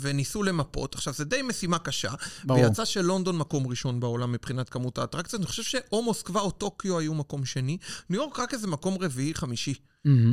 [0.01, 0.95] וניסו למפות.
[0.95, 2.11] עכשיו, זה די משימה קשה,
[2.45, 2.61] ברור.
[2.61, 5.41] ויצא שלונדון מקום ראשון בעולם מבחינת כמות האטרקציות.
[5.41, 7.79] אני חושב שאו מוסקבה או טוקיו היו מקום שני.
[8.11, 9.75] ניו יורק רק איזה מקום רביעי, חמישי.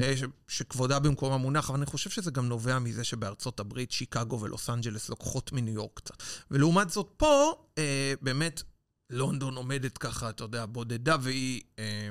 [0.01, 4.39] אה, ש- שכבודה במקום המונח, אבל אני חושב שזה גם נובע מזה שבארצות הברית, שיקגו
[4.39, 6.23] ולוס אנג'לס לוקחות מניו יורק קצת.
[6.51, 8.63] ולעומת זאת, פה אה, באמת
[9.09, 12.09] לונדון עומדת ככה, אתה יודע, בודדה, והיא אה,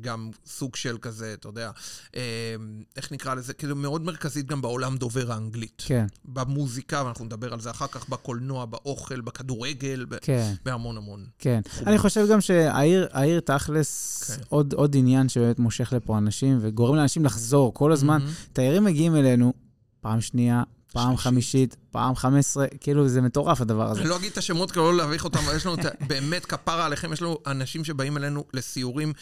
[0.00, 1.70] גם סוג של כזה, אתה יודע,
[2.16, 2.54] אה,
[2.96, 3.54] איך נקרא לזה?
[3.54, 5.82] כאילו מאוד מרכזית גם בעולם דובר האנגלית.
[5.86, 11.26] כן, במוזיקה, ואנחנו נדבר על זה אחר כך, בקולנוע, באוכל, בכדורגל, כן, בהמון המון.
[11.38, 11.60] כן.
[11.64, 11.88] תחומים.
[11.88, 14.42] אני חושב גם שהעיר העיר תכלס, כן.
[14.48, 18.18] עוד עוד עניין שבאמת מושך לפה אנשים וגורם לאנשים לחזור כל הזמן.
[18.22, 18.32] מהמם.
[18.52, 19.52] תיירים מגיעים אלינו
[20.00, 21.16] פעם שנייה, פעם.
[21.16, 24.00] חמישית, פעם חמש עשרה, כאילו זה מטורף הדבר הזה.
[24.00, 25.76] אני לא אגיד את השמות כדי לא להביך אותם, אבל יש לנו
[26.06, 29.12] באמת כפרה עליכם, יש לנו אנשים שבאים אלינו לסיורים.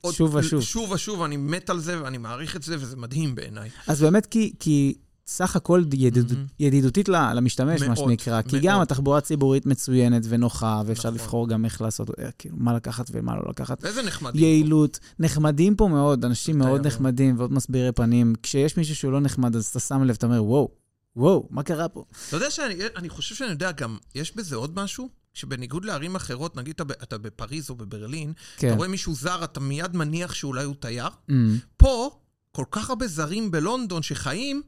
[0.00, 0.60] עוד- שוב ושוב.
[0.62, 3.70] שוב ושוב, אני מת על זה ואני מעריך את זה, וזה מדהים בעיניי.
[3.86, 4.94] אז באמת כי, כי
[5.26, 6.46] סך הכל ידידות, מהמם.
[6.60, 8.42] ידידותית למשתמש, מה מאוד, שנקרא.
[8.42, 8.62] כי מאוד.
[8.62, 11.20] גם התחבורה הציבורית מצוינת ונוחה, ואפשר נכון.
[11.20, 13.78] לבחור גם איך לעשות, אה, כאילו, מה לקחת ומה לא לקחת.
[13.84, 14.36] ואיזה נחמד.
[14.36, 16.86] יעילות, נחמדים פה מאוד, אנשים מאוד.
[16.86, 18.34] נחמדים ועוד מסבירי פנים.
[18.42, 20.68] כשיש מישהו שהוא לא נחמד, אז אתה שם לב, אתה אומר, וואו,
[21.16, 22.04] וואו, מה קרה פה?
[22.28, 25.08] אתה יודע שאני אני חושב שאני יודע גם, יש בזה עוד משהו?
[25.38, 28.68] שבניגוד לערים אחרות, נגיד אתה אתה בפריז או בברלין, כן.
[28.68, 31.08] אתה רואה מישהו זר, אתה מיד מניח שאולי הוא תייר.
[31.08, 31.32] Mm,
[31.76, 32.18] פה,
[32.52, 34.62] כל כך הרבה זרים בלונדון שחיים,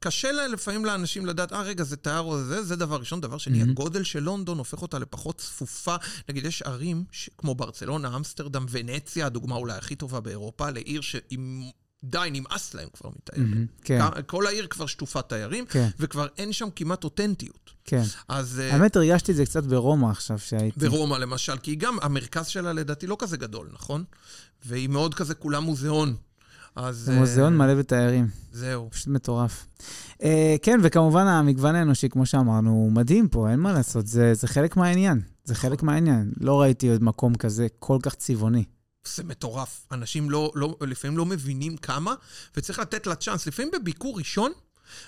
[0.00, 3.20] קשה לה, לפעמים לאנשים לדעת, אה, רגע, זה תייר או זה, זה דבר ראשון.
[3.20, 3.70] דבר שני, מהמם.
[3.70, 5.96] הגודל של לונדון הופך אותה לפחות צפופה.
[6.28, 11.62] נגיד, יש ערים ש- כמו ברצלונה, אמסטרדם, ונציה, הדוגמה אולי הכי טובה באירופה, לעיר שעם...
[12.04, 13.50] די, נמאס להם כבר מתיירים.
[13.50, 17.70] מהמם, כן, כל העיר כבר שטופת תיירים, כן, וכבר אין שם כמעט אותנטיות.
[17.86, 18.02] כן.
[18.28, 20.88] אז אה, האמת, הרגשתי את זה קצת ברומא עכשיו שהייתי.
[20.88, 24.04] ברומא למשל, כי גם המרכז שלה לדעתי לא כזה גדול, נכון?
[24.64, 26.16] והיא מאוד כזה כולה מוזיאון.
[26.76, 26.96] אז...
[26.96, 28.88] זה אה, מוזיאון מלא בתיירים, זהו.
[28.90, 29.66] פשוט מטורף.
[30.22, 34.48] אה, כן, וכמובן המגוון האנושי, כמו שאמרנו, הוא מדהים פה, אין מה לעשות, זה, זה
[34.48, 35.20] חלק מהעניין.
[35.44, 36.32] זה חלק מהעניין.
[36.40, 38.64] לא ראיתי עוד מקום כזה כל כך צבעוני.
[39.14, 39.86] זה מטורף.
[39.92, 42.14] אנשים לא, לא, לפעמים לא מבינים כמה,
[42.56, 43.46] וצריך לתת לה צ'אנס.
[43.46, 44.52] לפעמים בביקור ראשון,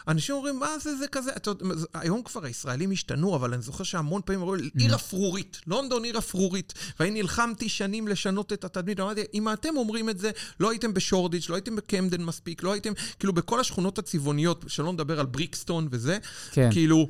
[0.08, 1.64] אנשים אומרים, מה זה, זה כזה, אתה יודע,
[1.94, 4.80] היום כבר הישראלים השתנו, אבל אני זוכר שהמון פעמים אומרים, Mm.
[4.80, 10.10] עיר אפרורית, לונדון עיר אפרורית, ואני נלחמתי שנים לשנות את התדמית, אמרתי, אם אתם אומרים
[10.10, 14.64] את זה, לא הייתם בשורדיץ', לא הייתם בקמדן מספיק, לא הייתם, כאילו בכל השכונות הצבעוניות,
[14.68, 16.18] שלא נדבר על בריקסטון וזה,
[16.52, 17.08] כן, כאילו,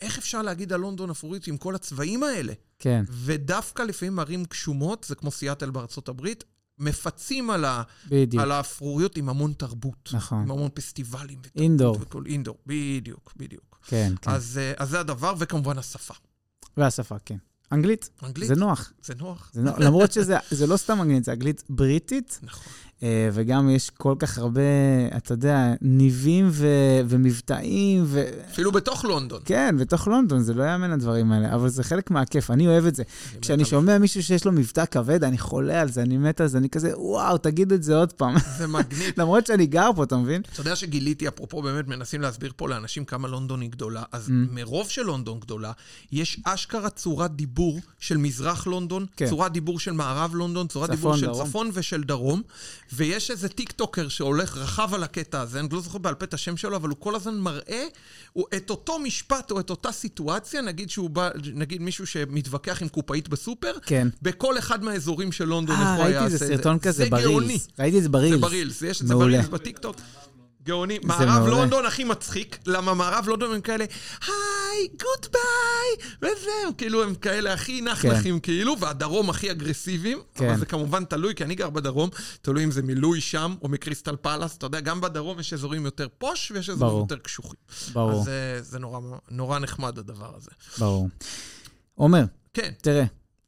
[0.00, 2.52] איך אפשר להגיד על לונדון אפרורית עם כל הצבעים האלה?
[2.78, 6.44] כן, ודווקא לפעמים ערים גשומות, זה כמו סיאטל בארצות הברית,
[6.78, 8.42] מפצים על, ה, בדיוק.
[8.42, 10.10] על האפרוריות עם המון תרבות.
[10.12, 10.38] נכון.
[10.38, 11.38] עם המון פסטיבלים.
[11.38, 11.98] ותרבות אינדור.
[12.00, 13.78] וכל אינדור, בדיוק, בדיוק.
[13.86, 14.30] כן, כן.
[14.30, 16.14] אז, אה, אז זה הדבר, וכמובן השפה.
[16.76, 17.36] והשפה, כן.
[17.72, 18.92] אנגלית, אנגלית, זה נוח.
[19.02, 19.50] זה נוח.
[19.52, 19.78] זה נוח.
[19.78, 22.72] למרות שזה זה לא סתם אנגלית, זה אנגלית בריטית, נכון.
[23.02, 24.60] אה, וגם יש כל כך הרבה,
[25.16, 26.66] אתה יודע, ניבים ו-
[27.08, 28.24] ומבטאים, ו...
[28.52, 29.40] אפילו בתוך לונדון.
[29.44, 32.94] כן, בתוך לונדון, זה לא יאמן הדברים האלה, אבל זה חלק מהכיף, אני אוהב את
[32.94, 33.02] זה.
[33.40, 36.58] כשאני שומע מישהו שיש לו מבטא כבד, אני חולה על זה, אני מת על זה,
[36.58, 38.34] אני כזה, וואו, תגיד את זה עוד פעם.
[38.58, 38.66] זה.
[38.66, 39.12] מגניב.
[39.20, 40.42] למרות שאני גר פה, אתה מבין?
[40.52, 44.32] אתה יודע שגיליתי, אפרופו באמת מנסים להסביר פה לאנשים כמה לונדון היא גדולה, אז Mm.
[44.50, 45.72] מרוב שלונדון גדולה,
[46.12, 49.28] יש אשכרה צורת דיבור של מזרח לונדון, כן.
[49.28, 51.46] צורת דיבור של מערב לונדון, צורת צפון, דיבור של דרום.
[51.48, 52.42] צפון ושל דרום,
[52.94, 56.56] ויש איזה טיקטוקר שהולך רחב על הקטע הזה, אני לא זוכר בעל פה את השם
[56.56, 57.84] שלו, אבל הוא כל הזמן מראה
[58.32, 62.88] הוא את אותו משפט או את אותה סיטואציה, נגיד שהוא בא, נגיד מישהו שמתווכח עם
[62.88, 64.08] קופאית בסופר, כן.
[64.22, 66.56] בכל אחד מהאזורים של לונדון, איך אה, הוא היה ראיתי עושה איזה את זה.
[66.56, 67.46] סרטון כזה זה גאוני.
[67.46, 67.68] ב reels.
[67.78, 68.34] ראיתי את זה ב reels.
[68.34, 69.14] זה ב reels, יש את זה.
[69.14, 69.96] ב reels בטיקטוק.
[70.64, 70.98] גאוני.
[71.04, 71.46] מערב.
[71.46, 73.84] לונדון הכי מצחיק, למה מערב לונדון הם כאלה,
[74.26, 80.48] hi, goodbye, וזהו, כאילו הם כאלה הכי נחנחים כאילו, והדרום הכי אגרסיביים, כן.
[80.48, 82.10] אבל זה כמובן תלוי, כי אני גר בדרום,
[82.42, 86.50] תלוי אם זה מלואישם או מקריסטל פלאס, אתה יודע, גם בדרום יש אזורים יותר posh
[86.50, 87.00] ויש אזורים ברור.
[87.00, 87.58] יותר קשוחים.
[87.92, 90.50] ברור, אז זה- זה נורא- נורא נחמד הדבר הזה.
[90.78, 91.08] ברור.
[91.94, 93.04] עומר, כן, תראה,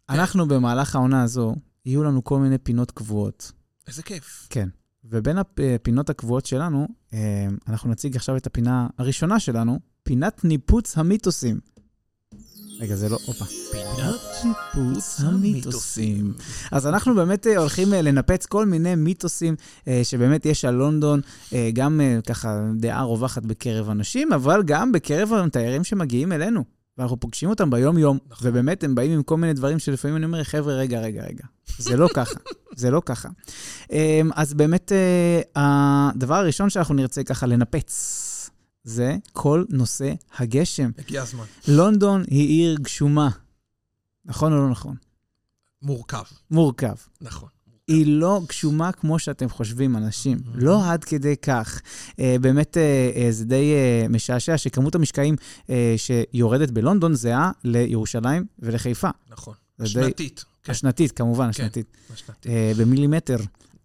[0.09, 1.55] אנחנו במהלך העונה הזו,
[1.87, 3.53] יהיו לנו כל מיני פינות קבועות.
[3.89, 4.47] איזה כיף.
[4.51, 4.69] כן.
[5.11, 11.61] ובין הפינות הקבועות שלנו, אה, אנחנו נציג עכשיו את הפינה הראשונה שלנו, פינת ניפוץ המיתוסים.
[12.81, 13.45] רגע, זה לא, הופה.
[13.45, 16.33] פינת ניפוץ המיתוסים.
[16.73, 19.55] אז אנחנו באמת אה, הולכים אה, לנפץ כל מיני מיתוסים
[19.89, 21.21] אה, שבאמת יש על לונדון,
[21.53, 26.65] אה, גם אה, ככה דעה רווחת בקרב אנשים, אבל גם בקרב התיירים שמגיעים אלינו.
[26.99, 28.49] ואנחנו פוגשים אותם ביום-יום, נכון.
[28.49, 31.45] ובאמת הם באים עם כל מיני דברים שלפעמים אני אומר, חבר'ה, רגע, רגע, רגע.
[31.79, 32.39] זה לא ככה,
[32.77, 33.29] זה לא ככה.
[33.93, 38.51] אמ, אז באמת, אה, הדבר הראשון שאנחנו נרצה ככה לנפץ,
[38.85, 40.91] זה כל נושא הגשם.
[40.99, 41.45] הגיע הזמן.
[41.69, 43.31] לונדון היא עיר גשומה.
[44.25, 44.97] נכון או לא נכון?
[45.83, 46.95] מורכב, מורכב.
[47.21, 47.49] נכון.
[47.89, 50.39] היא לא גשומה כמו שאתם חושבים, אנשים.
[50.55, 51.81] לא עד כדי כך.
[52.21, 52.83] אה, באמת, אה,
[53.17, 53.73] אה, זה די
[54.11, 55.37] משעשע שכמות המשקעים
[55.97, 59.09] שיורדת בלונדון זהה לירושלים ולחיפה.
[59.31, 59.55] נכון.
[59.79, 60.45] זה די- שנתית.
[60.65, 61.49] כן, השנתית, כמובן, כן.
[61.51, 61.87] השנתית.
[62.15, 62.47] השנתית.
[62.47, 63.37] אה, במילימטר.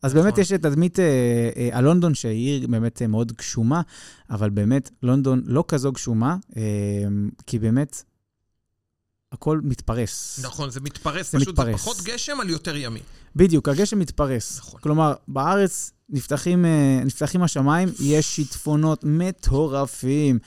[0.01, 0.23] אז נכון.
[0.23, 1.05] באמת יש את תדמית אה,
[1.57, 3.81] אה, על לונדון, שהיא עיר באמת אה, מאוד גשומה,
[4.29, 6.61] אבל באמת לונדון לא כזו גשומה, אה,
[7.47, 8.03] כי באמת
[9.31, 10.39] הכל מתפרס.
[10.43, 11.81] נכון, זה מתפרס, זה פשוט זה מתפרס.
[11.81, 13.03] פחות גשם על יותר ימים.
[13.35, 14.57] בדיוק, הגשם מתפרס.
[14.57, 14.79] נכון.
[14.81, 20.39] כלומר, בארץ נפתחים, אה, נפתחים השמיים, יש שיטפונות מטורפים,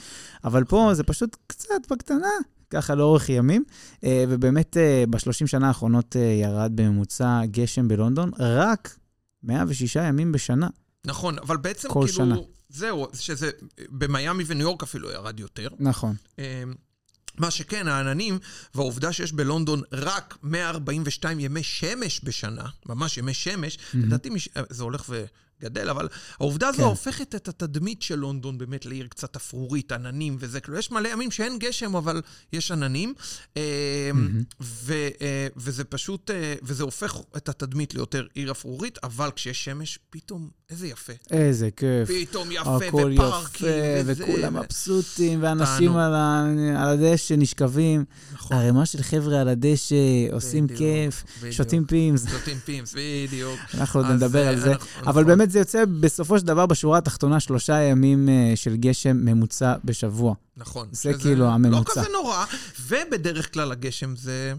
[0.45, 2.29] אבל פה זה פשוט קצת בקטנה.
[2.71, 3.64] ככה לאורך ימים,
[4.05, 8.97] אה, ובאמת אה, בשלושים שנה האחרונות ירד בממוצע גשם בלונדון רק
[9.42, 10.68] 106 ימים בשנה.
[11.05, 12.16] נכון, אבל בעצם כל כאילו...
[12.16, 12.37] שנה.
[12.68, 13.51] זהו, שזה
[13.90, 15.68] במיאמי וניו יורק אפילו ירד יותר.
[15.79, 16.14] נכון.
[17.37, 18.38] אה, מה שכן, העננים,
[18.75, 25.11] והעובדה שיש בלונדון רק 142 ימי שמש בשנה, ממש ימי שמש, לדעתי מש- זה הולך
[25.62, 26.09] וגדל, אבל
[26.40, 26.85] העובדה הזו כן.
[26.85, 31.31] הופכת את התדמית של לונדון באמת לעיר קצת אפרורית, עננים וזה, כאילו, יש מלא ימים
[31.31, 32.22] שאין גשם, אבל
[32.53, 33.14] יש עננים,
[33.57, 33.62] אה,
[34.61, 39.98] ו- אה, וזה פשוט, אה, וזה הופך את התדמית ליותר עיר אפרורית, אבל כשיש שמש,
[40.11, 41.12] פתאום, איזה יפה.
[41.31, 42.09] איזה כיף.
[42.09, 45.96] פתאום יפה, הכל ופארקים, יפה, וזה, וכולם מבסוטים, ואנשים.
[45.96, 46.46] על ה-
[46.79, 48.05] על הדשא נשכבים.
[48.33, 48.57] נכון.
[48.57, 49.94] ערימה של חבר'ה על הדשא,
[50.33, 51.53] עושים בדיוק, כיף, בדיוק.
[51.53, 52.27] שותים Pimm's.
[52.31, 53.59] שותים Pimm's, בדיוק.
[53.75, 54.72] אנחנו עוד נדבר אה, על זה.
[54.72, 55.25] אנחנו- אבל נכון.
[55.27, 60.35] באמת זה יוצא בסופו של דבר בשורה התחתונה שלושה ימים אה, של גשם ממוצע בשבוע.
[60.57, 60.88] נכון.
[60.93, 61.79] זה כאילו הממוצע.
[61.79, 62.45] לא כזה נורא,
[62.87, 64.55] ובדרך כלל הגשם זה...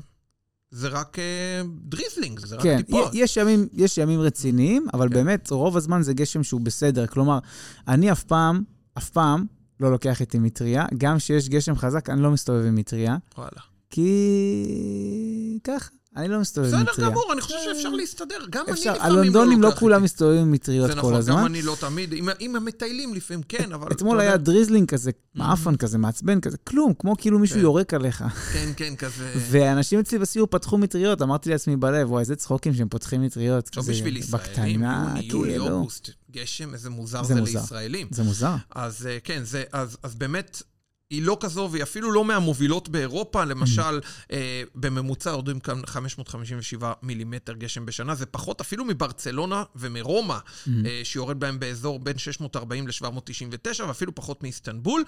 [0.71, 3.11] זה רק אה, drizzling, זה רק כן, טיפות.
[3.13, 5.13] יש ימים, יש ימים רציניים, אבל כן.
[5.13, 7.07] באמת, רוב הזמן זה גשם שהוא בסדר.
[7.07, 7.39] כלומר,
[7.87, 8.63] אני אף פעם,
[8.97, 9.45] אף פעם
[9.79, 10.85] לא לוקח איתי מטריה.
[10.97, 13.61] גם כשיש גשם חזק, אני לא מסתובב עם מטריה, וואלה.
[13.89, 15.59] כי...
[15.63, 17.09] ככה, אני לא מסתובב עם בסדר מטריה.
[17.09, 18.35] גמור, אני חושב שאפשר להסתדר.
[18.49, 20.03] גם אני לפעמים הלונדונים לא לוקח כולם.
[20.03, 21.45] מסתובבים עם מטריות זה כל נכון, גם הזמן.
[21.45, 22.13] אני לא תמיד.
[22.13, 23.91] עם- עם המטיילים לפעמים כן, אבל...
[23.91, 27.61] אתמול היה drizzling כזה, מעפן כזה, מעצבן כזה, כלום, כמו כאילו מישהו כן.
[27.61, 28.23] יורק עליך.
[28.53, 29.33] כן, כן, כזה...
[29.49, 33.67] ואנשים אצלי בסיור פתחו מטריות, אמרתי לעצמי בלב, וואי, איזה צחוקים שהם פותחים מטריות.
[33.67, 35.69] עכשיו בשביל ישראלים, יוני, יולי, כאילו.
[35.69, 37.41] אוגוסט, גשם, איזה מוזר זה זה.
[37.41, 38.07] לישראלים.
[38.11, 38.55] זה מוזר.
[38.75, 40.61] אז אה, כן, זה, אז, אז באמת,
[41.09, 43.45] היא לא כזו, והיא אפילו לא מהמובילות באירופה.
[43.45, 43.99] למשל,
[44.31, 48.15] אה, בממוצע יורדים כאן 557 מילימטר גשם בשנה.
[48.15, 50.37] זה פחות אפילו מברצלונה ומרומא,
[50.85, 55.03] אה, שיורד בהם באזור בין 640 ל-799, ואפילו פחות מאיסטנבול.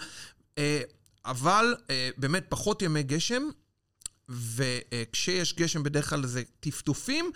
[0.58, 0.82] אה,
[1.26, 3.44] אבל אה, באמת פחות ימי גשם,
[4.30, 7.32] וכשיש גשם בדרך כלל זה טפטופים,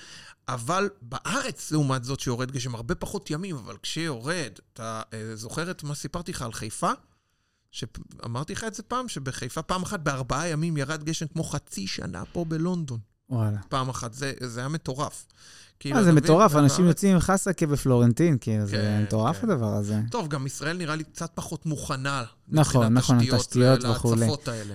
[0.47, 5.83] אבל בארץ, לעומת זאת, שיורד גשם הרבה פחות ימים, אבל כשיורד, אתה אה, זוכר את
[5.83, 6.91] מה סיפרתי לך על חיפה?
[7.71, 12.23] שאמרתי לך את זה פעם, שבחיפה פעם אחת בארבעה ימים ירד גשם כמו חצי שנה
[12.25, 12.99] פה בלונדון.
[13.29, 13.57] וואלה.
[13.69, 15.25] פעם אחת, זה, זה היה מטורף.
[15.79, 16.11] כאילו, אה, זה?
[16.11, 19.49] מטורף, אנשים יוצאים עם חסקה בפלורנטין, כאילו, זה כן, מטורף כן.
[19.49, 19.99] הדבר הזה.
[20.11, 22.23] טוב, גם ישראל נראה לי קצת פחות מוכנה.
[22.51, 24.27] נכון, נכון, התשתיות וכולי.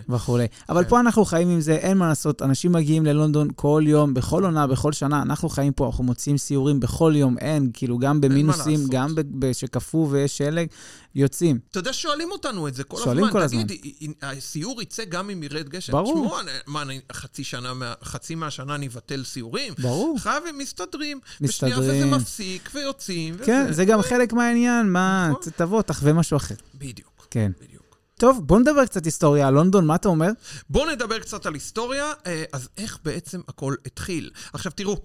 [0.08, 0.46] וכולי.
[0.68, 0.88] אבל כן.
[0.90, 4.66] פה אנחנו חיים עם זה, אין מה לעשות, אנשים מגיעים ללונדון כל יום, בכל עונה,
[4.66, 8.80] בכל שנה, אנחנו חיים פה, אנחנו מוציאים סיורים בכל יום, אין, כאילו, גם במינוסים.
[8.90, 9.14] גם
[9.52, 10.66] שקפוא ויש שלג,
[11.14, 11.58] יוצאים.
[11.70, 13.32] אתה יודע, שואלים אותנו את זה כל שואלים הזמן.
[13.32, 13.62] כל הזמן.
[13.66, 15.92] תגיד, הסיור יצא גם אם ירד גשם?
[15.92, 16.24] ברור.
[16.26, 19.74] תשמעו, מה, אני חצי שנה, מה- חצי מהשנה אני אבטל סיורים?
[19.78, 20.18] ברור.
[20.18, 21.20] חייבים, מסתדרים.
[21.40, 22.06] בשנייה מסתדרים.
[22.06, 23.44] וזה מפסיק, ויוצאים, וזה.
[23.44, 25.52] כן, זה גם חלק מהעניין, מה, נכון.
[25.56, 26.54] תבוא, תחווה משהו אחר.
[26.74, 27.52] בדיוק, כן.
[27.60, 27.98] בדיוק.
[28.14, 30.30] טוב, בוא נדבר קצת היסטוריה על לונדון, מה אתה אומר?
[30.70, 32.12] בואו נדבר קצת על היסטוריה.
[32.26, 34.30] אה, אז איך בעצם הכל התחיל?
[34.52, 34.96] עכשיו, תראו,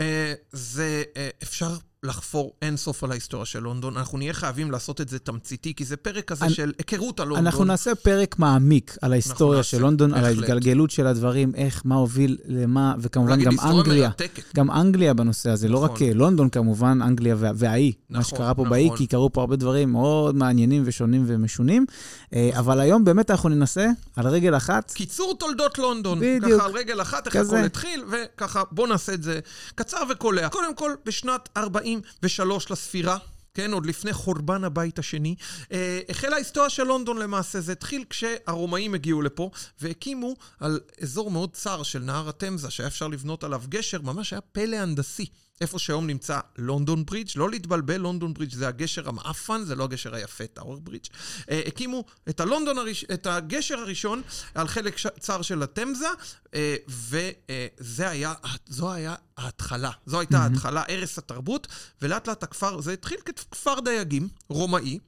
[0.00, 1.76] אה, זה, אה, אפשר
[2.08, 3.96] לחפור אינסוף על ההיסטוריה של לונדון.
[3.96, 7.28] אנחנו נהיה חייבים לעשות את זה תמציתי, כי זה פרק כזה אני- של היכרות על
[7.28, 7.46] לונדון.
[7.46, 10.38] אנחנו נעשה פרק מעמיק על ההיסטוריה של לונדון, על בהחלט.
[10.38, 14.08] ההתגלגלות של הדברים, איך, מה הוביל למה, וכמובן גם אנגליה.
[14.08, 14.54] מרתקת.
[14.54, 15.90] גם אנגליה בנושא הזה, לא נכון.
[15.96, 18.70] רק אה, לונדון כמובן, אנגליה וה- והאי, מה נכון, שקרה פה נכון.
[18.70, 21.86] באי, כי קרו פה הרבה דברים מאוד מעניינים ושונים ומשונים.
[22.34, 26.18] אה, אבל היום באמת אנחנו ננסה, על רגל אחת, קיצור תולדות לונדון.
[26.20, 26.60] בדיוק.
[26.60, 27.36] ככה על רגל אחת, איך.
[27.36, 29.40] הכל התחיל, וככה בואו נעשה את זה
[29.74, 30.48] קצר וקולע.
[30.48, 31.48] קודם כל, בשנת
[31.96, 33.18] 43 לספירה,
[33.54, 35.34] כן, עוד לפני חורבן הבית השני,
[35.72, 37.60] אה, החלה ההיסטוריה של לונדון למעשה.
[37.60, 43.08] זה התחיל כשהרומאים הגיעו לפה והקימו על אזור מאוד צר של נהר התמזה, שהיה אפשר
[43.08, 45.26] לבנות עליו גשר, ממש היה פלא הנדסי.
[45.60, 50.14] איפה שהיום נמצא לונדון ברידג', לא להתבלבל, לונדון ברידג' זה הגשר המאפן, זה לא הגשר
[50.14, 51.06] היפה, טאוור ברידג'.
[51.50, 53.04] אה, הקימו את, הלונדון הראש...
[53.04, 54.22] את הגשר הראשון
[54.54, 54.96] על חלק.
[55.20, 56.06] צר של התמזה,
[56.54, 58.34] אה, וזה היה,
[58.66, 59.90] זו היה ההתחלה.
[60.06, 61.66] זו הייתה ההתחלה, ערש התרבות,
[62.02, 64.98] ולאט לאט הכפר, זה התחיל ככפר דייגים, רומאי,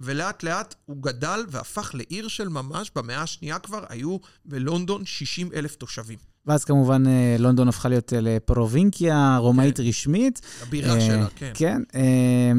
[0.00, 5.76] ולאט לאט הוא גדל והפך לעיר של ממש, במאה השנייה כבר היו בלונדון 60 אלף
[5.76, 6.33] תושבים.
[6.46, 10.40] ואז כמובן אה, לונדון הפכה להיות אה, לפרובינקיה רומאית רשמית.
[10.62, 11.50] הבירה אה, שלה, כן.
[11.54, 11.82] כן,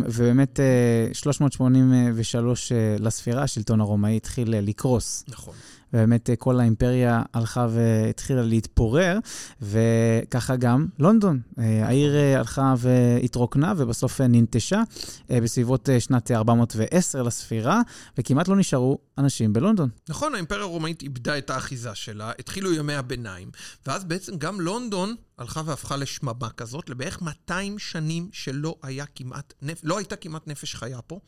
[0.05, 5.23] ובאמת אה, 383 אה, לספירה, השלטון הרומאי התחיל לקרוס.
[5.27, 5.53] נכון.
[5.93, 9.19] ובאמת אה, כל האימפריה הלכה והתחילה להתפורר,
[9.61, 11.39] וככה גם לונדון.
[11.59, 14.81] אה, העיר אה, הלכה והתרוקנה, ובסוף ננטשה
[15.29, 17.81] בסביבות שנת 410 לספירה,
[18.17, 19.89] וכמעט לא נשארו אנשים בלונדון.
[20.09, 23.51] נכון, האימפריה הרומאית איבדה את האחיזה שלה, התחילו ימי הביניים,
[23.85, 29.53] ואז בעצם גם לונדון הלכה והפכה לשממה כזאת, לבערך 200 שנים שלא היה כמעט.
[29.83, 31.19] לא הייתה כמעט נפש חיה פה,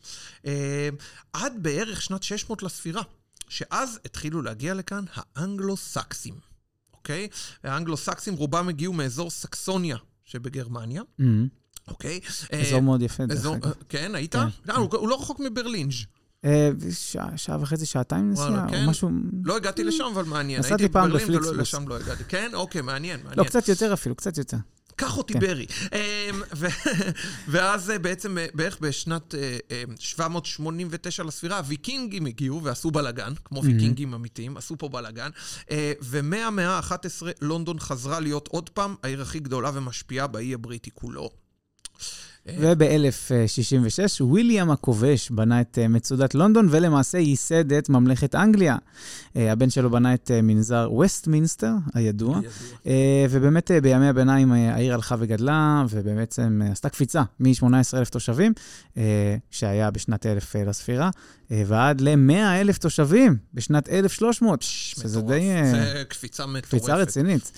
[1.32, 3.02] עד בערך שנת 600 לספירה,
[3.48, 5.04] שאז התחילו להגיע לכאן
[5.36, 6.34] האנגלו-סקסים,
[6.94, 7.28] אוקיי?
[7.64, 11.24] האנגלו-סקסים רובם הגיעו מאזור סקסוניה שבגרמניה, Mm,
[11.88, 12.20] אוקיי?
[12.60, 13.72] אזור אה, מאוד יפה, דרך אגב.
[13.88, 14.32] כן, היית?
[14.36, 15.92] כן, לא, הוא הוא לא רחוק מברלינג'.
[16.44, 16.70] אה,
[17.36, 18.84] שעה וחצי, שעתיים נסיעה, כן?
[18.84, 19.10] או משהו...
[19.44, 20.60] לא הגעתי לשם, אבל מעניין.
[20.60, 21.56] נסעתי הייתי פעם בברלין בפליקסבוס.
[21.56, 22.24] ולשם לא הגעתי.
[22.24, 22.50] כן?
[22.54, 23.38] אוקיי, מעניין, מעניין.
[23.38, 24.56] לא, קצת יותר אפילו, קצת יותר.
[24.98, 25.40] קח אותי כן.
[25.40, 25.66] ברי.
[25.92, 26.42] אמ,
[27.52, 33.62] ואז אה, בעצם אה, בערך בשנת אה, אה, 789 לספירה, הוויקינגים הגיעו ועשו בלאגן, כמו
[33.62, 35.30] ויקינגים אמיתיים, עשו פה בלאגן.
[35.70, 41.47] אה, ומהמאה ה-11 לונדון חזרה להיות עוד פעם העיר הכי גדולה ומשפיעה באי הבריטי כולו.
[42.46, 48.76] וב-1066 וויליאם הכובש בנה את אה, מצודת לונדון ולמעשה ייסד את ממלכת אנגליה.
[49.36, 52.40] אה, הבן שלו בנה את אה, מנזר וסטמינסטר הידוע,
[53.30, 58.52] ובאמת בימי הביניים העיר הלכה וגדלה, ובעצם עשתה קפיצה מ-18,000 תושבים,
[59.50, 61.10] שהיה בשנת 1000 לספירה,
[61.50, 65.50] ועד ל-100 אלף תושבים בשנת 1300, שזה די...
[65.70, 66.66] זה קפיצה מטורפת.
[66.66, 67.52] קפיצה רצינית.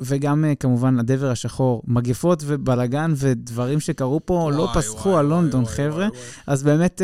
[0.00, 6.08] וגם כמובן הדבר השחור, מגפות ובלאגן ודברים שקרו פה לא פסחו על לונדון, חבר'ה.
[6.46, 7.02] אז באמת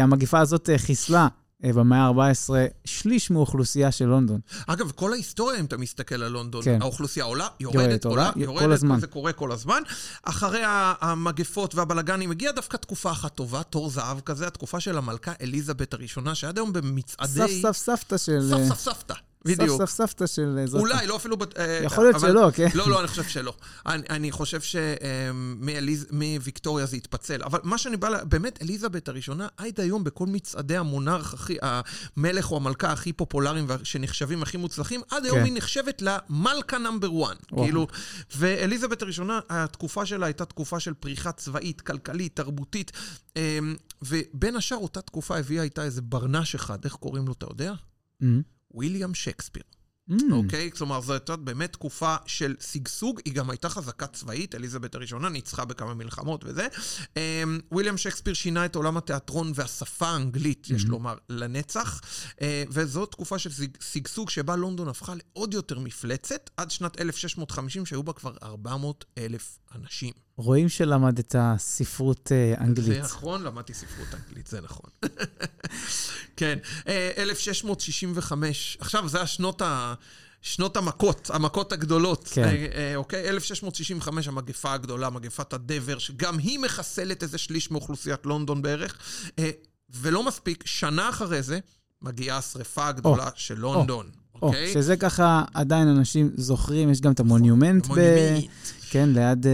[0.00, 1.28] המגפה הזאת חיסלה
[1.62, 2.50] במאה ה-14,
[2.84, 4.40] שליש מאוכלוסייה של לונדון.
[4.66, 6.78] אגב, כל ההיסטוריה, אם אתה מסתכל על לונדון, כן.
[6.82, 9.00] האוכלוסייה עולה, יורדת, עולה, עולה, יורדת, כל הזמן.
[9.00, 9.82] זה קורה כל הזמן.
[10.22, 10.60] אחרי
[11.00, 16.34] המגפות והבלגנים הגיעה דווקא תקופה אחת טובה, תור זהב כזה, התקופה של המלכה אליזבת הראשונה,
[16.34, 17.62] שעד היום במצעדי...
[17.62, 18.40] סף סף סבתא של...
[18.50, 19.14] סף סף סבתא.
[19.44, 19.78] בדיוק.
[19.78, 20.80] סף סף סבתא של זאת.
[20.80, 21.36] אולי, לא אפילו...
[21.58, 22.68] אה, יכול להיות שלא, כן.
[22.74, 23.54] לא, לא, אני חושב שלא.
[23.86, 27.42] אני, אני חושב שמוויקטוריה זה התפצל.
[27.42, 28.24] אבל מה שאני בא ל...
[28.24, 31.56] באמת, אליזבת הראשונה, עד היום בכל מצעדי המונרך הכי...
[31.62, 35.44] המלך או המלכה הכי פופולריים שנחשבים הכי מוצלחים, עד היום כן.
[35.44, 37.12] היא נחשבת למלכה נאמבר 1.
[37.52, 37.64] וואו.
[37.64, 37.86] כאילו,
[38.36, 42.92] ואליזבת הראשונה, התקופה שלה הייתה תקופה של פריחה צבאית, כלכלית, תרבותית,
[44.02, 47.72] ובין השאר, אותה תקופה הביאה איתה איזה ברנש אחד, איך קוראים לו, אתה יודע?
[48.22, 48.26] Mm,
[48.74, 49.62] וויליאם שייקספיר.
[50.10, 50.14] mm.
[50.32, 50.70] אוקיי?
[50.70, 55.64] כלומר, זו הייתה באמת תקופה של שגשוג, היא גם הייתה חזקה צבאית, אליזבת הראשונה ניצחה
[55.64, 56.68] בכמה מלחמות וזה.
[57.16, 62.00] אמ, וויליאם שייקספיר שינה את עולם התיאטרון והשפה האנגלית, יש לומר, לנצח,
[62.40, 67.86] אה, וזו תקופה של שג- שגשוג שבה לונדון הפכה לעוד יותר מפלצת, עד שנת 1650,
[67.86, 70.12] שהיו בה כבר 400 אלף אנשים.
[70.36, 73.02] רואים שלמד את הספרות אה, זה אנגלית.
[73.02, 74.90] נכון, למדתי ספרות אנגלית, זה נכון.
[76.36, 78.76] כן, אה, 1665.
[78.80, 79.94] עכשיו, זה השנות ה...
[80.42, 82.28] שנות המכות, המכות הגדולות.
[82.32, 82.44] כן.
[82.44, 83.28] אה, אה, אוקיי?
[83.28, 88.98] 1665, המגפה הגדולה, מגפת הדבר, שגם היא מחסלת איזה שליש מאוכלוסיית לונדון בערך.
[89.38, 89.50] אה,
[89.90, 91.58] ולא מספיק, שנה אחרי זה
[92.02, 94.10] מגיעה השריפה הגדולה של לונדון.
[94.34, 94.72] או, אוקיי?
[94.72, 97.86] שזה ככה עדיין אנשים זוכרים, יש גם את המונומנט.
[97.86, 98.50] ב- מונומנט.
[98.90, 99.46] כן, ליד...
[99.46, 99.52] אה,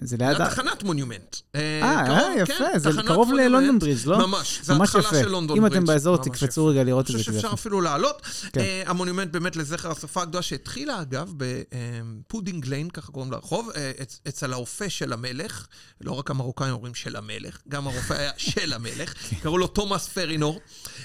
[0.00, 0.28] זה ליד...
[0.38, 1.36] ליד תחנת מונומנט.
[1.54, 3.32] אה, קרוב- אה, כן, יפה, זה קרוב.
[3.32, 4.26] ללונדון ברידג', לא?
[4.26, 5.16] ממש, זה ממש התחלה יפה.
[5.20, 5.76] של לונדון אם ברידג'.
[5.76, 6.66] אתם באזור, תקפצו.
[6.66, 7.22] רגע לראות את אני זה.
[7.24, 7.54] חושב כי זה שאפשר.
[7.54, 8.22] אפילו לעלות.
[8.52, 8.60] כן.
[8.60, 14.20] אה, המונומנט באמת לזכר השרפה הגדולה, שהתחילה אגב בפודינג ליין, ככה קוראים לרחוב, אה, אצ-
[14.28, 15.66] אצל האופה של המלך.
[16.00, 19.14] לא רק המרוקאים אומרים של המלך, גם הרופא היה של המלך.
[19.30, 19.36] כן.
[19.42, 20.60] קראו לו תומאס פרינור.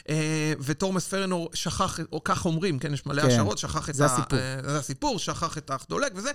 [0.10, 0.16] אה,
[0.60, 3.22] ותומאס פרינור שכח, או כך אומרים, כן, יש מלא.
[3.22, 4.14] השערות, שכח את זה ה...
[4.14, 4.40] הסיפור.
[4.40, 6.32] אה, זה הסיפור, שכח את האח דולק וזה.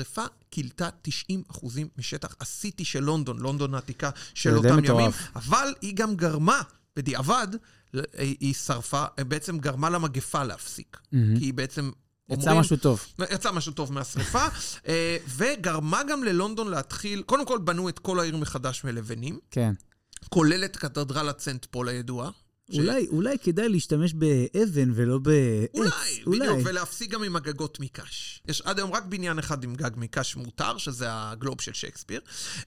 [0.00, 5.10] השריפה כילתה 90 אחוזים משטח הסיטי של לונדון, לונדון העתיקה של אותם ימים.
[5.36, 6.62] אבל היא גם גרמה,
[6.96, 7.48] בדיעבד,
[8.18, 10.96] היא שרפה, בעצם גרמה למגפה להפסיק.
[11.12, 11.38] מהמם.
[11.38, 11.90] כי היא בעצם...
[12.30, 13.04] יצא אומרים- משהו טוב.
[13.30, 14.46] יצא משהו טוב מהשריפה,
[14.88, 19.72] אה, וגרמה גם ללונדון להתחיל, קודם כל בנו את כל העיר מחדש מלבנים, כן.
[20.28, 22.30] כולל את קתדרלת סנט פול הידועה.
[22.70, 25.70] ש- אולי, אולי כדאי להשתמש באבן ולא בעץ.
[25.74, 25.90] אולי,
[26.26, 28.42] בדיוק, ולהפסיק גם עם הגגות מקש.
[28.48, 32.20] יש עד היום רק בניין אחד עם גג מקש מותר, שזה הגלוב של שייקספיר.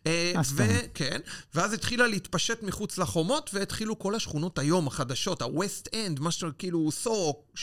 [0.07, 0.63] אה, סתם.
[0.67, 1.19] וכן,
[1.55, 7.57] ואז התחילה להתפשט מחוץ לחומות, והתחילו כל השכונות היום החדשות, ה-West End, מה שכאילו סוק,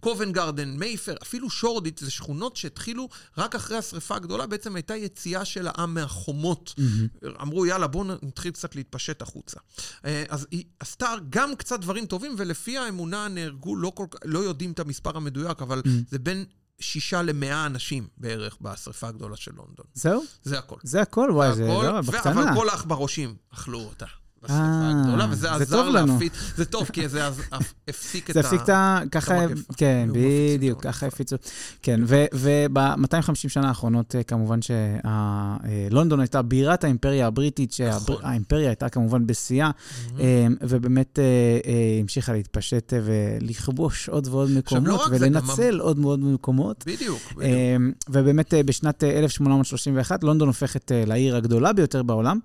[0.00, 3.08] קובן גרדן, מייפר, אפילו שורדיט, זה שכונות שהתחילו
[3.38, 6.74] רק אחרי השריפה הגדולה, בעצם הייתה יציאה של העם מהחומות.
[7.42, 9.60] אמרו, יאללה, בואו נתחיל קצת להתפשט החוצה.
[10.04, 14.72] אה, אז היא עשתה גם קצת דברים טובים, ולפי האמונה נהרגו, לא, כל, לא יודעים
[14.72, 16.44] את המספר המדויק, אבל זה בין
[16.80, 19.86] שישה למאה אנשים בערך בשריפה הגדולה של לונדון.
[19.94, 20.22] זהו?
[20.42, 20.76] זה הכל.
[20.82, 21.30] זה הכל?
[21.32, 22.32] וואי, זה הכל, לא, בקטנה.
[22.32, 24.06] אבל כל העכברושים אכלו אותה.
[24.42, 26.12] בשריפה אה, הגדולה, וזה זה עזר טוב לנו.
[26.12, 27.28] להפיץ, זה טוב, כי זה
[27.88, 28.42] הפסיק את זה ה...
[28.42, 29.00] הפסיק את ה...
[29.10, 29.34] ככה.
[29.76, 30.82] כן, בדיוק.
[30.82, 31.36] ככה הפיצו.
[31.82, 32.00] כן,
[32.32, 38.16] וב-250 שנה האחרונות, אה, כמובן שלונדון הייתה בירת האימפריה הבריטית, נכון.
[38.22, 39.70] שהאימפריה הייתה כמובן בשיאה,
[40.20, 41.24] אה, ובאמת אה,
[41.66, 46.84] אה, המשיכה להתפשט ולכבוש עוד ועוד מקומות, לא זה, גם ולנצל עוד ועוד מקומות.
[46.86, 47.96] בדיוק, בדיוק.
[48.08, 52.38] ובאמת בשנת אה, 1831, לונדון הופכת לעיר הגדולה ביותר בעולם,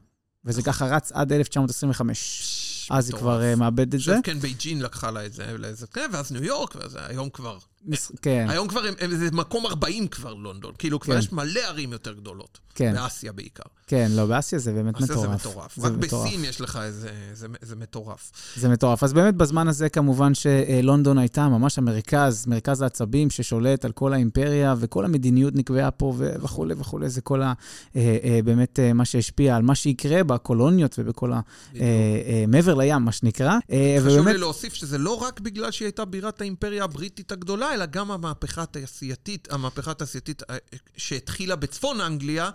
[0.45, 2.87] וזה ככה רץ עד 1925.
[2.89, 3.17] אז היא.
[3.17, 4.17] כבר אה, מאבדת את זה.
[4.23, 7.57] כן, בייג'ין לקחה לה את זה, כן, ואז ניו יורק, ואז היום כבר...
[7.85, 10.71] מס- כן, היום כבר, הם- הם- זה מקום 40 כבר לונדון.
[10.77, 11.19] כאילו, כבר כן.
[11.19, 12.59] יש מלא ערים יותר גדולות.
[12.75, 12.93] כן.
[12.95, 13.63] באסיה בעיקר.
[13.87, 15.21] כן, לא, באסיה זה באמת אסיה מטורף.
[15.43, 15.75] זה מטורף.
[15.79, 16.27] זה רק מטורף.
[16.27, 17.09] בסין יש לך איזה...
[17.33, 18.31] זה- זה מטורף.
[18.55, 19.03] זה מטורף.
[19.03, 24.75] אז באמת בזמן הזה כמובן שלונדון הייתה ממש המרכז, מרכז העצבים ששולט על כל האימפריה,
[24.79, 27.09] וכל המדיניות נקבעה פה וכולי וכולי.
[27.09, 27.53] זה כל ה...
[27.95, 31.39] אה, אה, באמת אה, מה שהשפיע על מה שיקרה בקולוניות ובכל ה...
[31.75, 33.57] אה, אה, מעבר לים, מה שנקרא.
[33.71, 37.66] אה, חשוב ובאמת, לי להוסיף שזה לא רק בגלל שהיא הייתה בירת האימפריה הבריטית הגדולה,
[37.73, 40.57] אלא גם המהפכה התעשייתית, המהפכה התעשייתית אה,
[40.97, 42.49] שהתחילה בצפון אנגליה,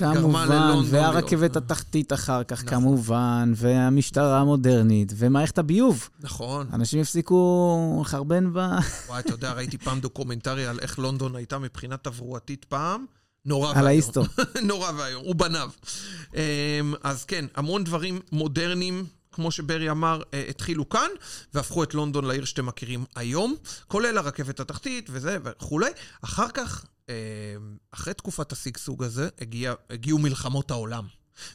[0.00, 2.78] גרמה כמובן, ללונדון והרכבת להיות- התחתית אחר כך, נכון.
[2.80, 6.08] כמובן, והמשטרה המודרנית, ומערכת הביוב.
[6.20, 6.66] נכון.
[6.72, 8.56] אנשים הפסיקו לחרבן ב...
[9.08, 13.04] וואי, אתה יודע, ראיתי פעם דוקומנטרי על איך לונדון הייתה מבחינה תברואתית פעם.
[13.44, 13.86] נורא על ואיום.
[13.86, 14.24] ההיסטור.
[14.68, 15.70] נורא ואיום, הוא בניו.
[16.34, 16.40] אמ,
[17.02, 19.04] אז כן, המון דברים מודרניים,
[19.38, 21.08] כמו שברי אמר, אה, התחילו כאן,
[21.54, 23.56] והפכו את לונדון לעיר שאתם מכירים היום,
[23.88, 25.90] כולל הרכבת התחתית וזה וכולי.
[26.22, 27.14] אחר כך, אמ,
[27.90, 31.06] אחרי תקופת השגשוג הזה, הגיע, הגיעו מלחמות העולם.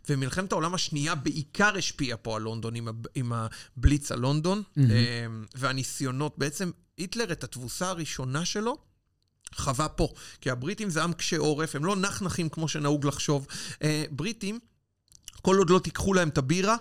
[0.09, 4.91] ומלחמת העולם השנייה בעיקר השפיעה פה על לונדון, עם, הב- עם הבליץ על לונדון, מהמם.
[4.91, 8.77] אמ, והניסיונות, בעצם היטלר את התבוסה הראשונה שלו,
[9.55, 10.07] חווה פה.
[10.41, 13.47] כי הבריטים זה עם קשה עורף, הם לא נחנחים כמו שנהוג לחשוב.
[13.81, 14.59] אה, בריטים,
[15.41, 16.75] כל עוד לא תיקחו להם את הבירה,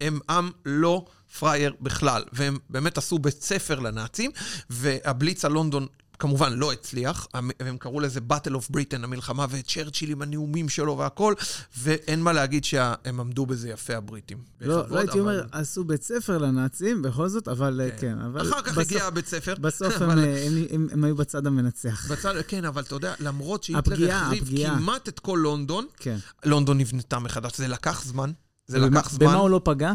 [0.00, 1.04] הם עם לא
[1.38, 2.22] פראייר בכלל.
[2.32, 4.30] והם באמת עשו בית ספר לנאצים,
[4.70, 5.86] והבליץ על לונדון
[6.18, 7.26] כמובן לא הצליח,
[7.62, 11.34] והם קראו לזה Battle of Britain, המלחמה, וצ'רצ'יל עם הנאומים שלו והכל,
[11.78, 14.38] ואין מה להגיד שהם עמדו בזה יפה, הבריטים.
[14.60, 18.18] לא, בכבוד, לא הייתי אבל- אומר, עשו בית ספר לנאצים, בכל זאת, אבל אה, כן.
[18.18, 19.54] אבל אחר כך בסוף- הגיע הבית ספר.
[19.60, 22.10] בסוף הם, אבל- אה, הם- הם- הם היו בצד המנצח.
[22.12, 24.48] בצד, כן, אבל אתה יודע, למרות שהיטלר החריב.
[24.66, 26.16] כמעט את כל לונדון, כן.
[26.44, 27.56] לונדון נבנתה מחדש.
[27.58, 28.32] זה לקח זמן.
[28.68, 29.26] זה לקח זמן.
[29.26, 29.92] במה הוא לא פגע?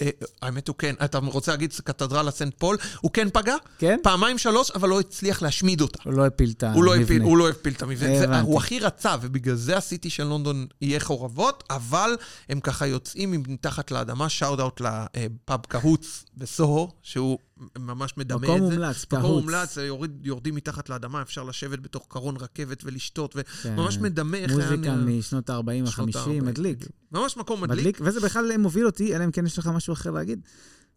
[0.00, 0.10] אה,
[0.42, 0.94] האמת הוא כן.
[1.04, 2.76] אתה רוצה להגיד קתדרלה סנט פול?
[3.00, 3.56] הוא כן פגע?
[3.78, 3.98] כן?
[4.02, 5.98] פעמיים שלוש, אבל לא הצליח להשמיד אותה.
[6.04, 6.76] הוא לא הפיל את המבנה.
[6.76, 8.40] הוא לא הפיל, הוא לא הפיל את המבנה.
[8.40, 12.16] הוא הכי רצה, ובגלל זה הסיטי של לונדון יהיה חורבות, אבל
[12.48, 17.38] הם ככה יוצאים מתחת לאדמה, shout out לפאב Cahoots בסוהו, שהוא
[17.78, 18.46] ממש מדמה את זה.
[18.46, 19.44] מקום מומלץ, מקום Cahoots.
[19.44, 23.74] מומלץ, יורד, יורדים מתחת לאדמה, אפשר לשבת בתוך קרון רכבת ולשתות, כן.
[23.78, 24.52] וממש מדמה איך.
[24.52, 24.96] מוזיקה נראה.
[24.96, 26.86] משנות ה-40, שנות ה-50, ה-40, מדליק.
[27.12, 27.78] ממש מקום מדליק.
[27.78, 30.40] מדליק, וזה בכלל מוביל אותי, אלא אם כן יש לך משהו אחר להגיד.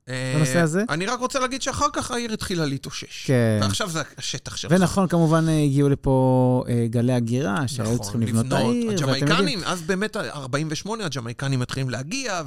[0.10, 0.84] אה, בנושא הזה?
[0.89, 3.26] אני רק רוצה להגיד שאחר כך העיר התחילה להתאושש.
[3.28, 3.60] כן.
[3.62, 4.72] ועכשיו זה השטח שלך.
[4.76, 8.91] ונכון, כמובן אה, הגיעו לפה אה, גלי הגירה, שהיו נכון, צריכים לבנות את העיר.
[8.91, 12.41] הג'מייקנים, אז באמת, 48, הג'מייקנים מתחילים להגיע,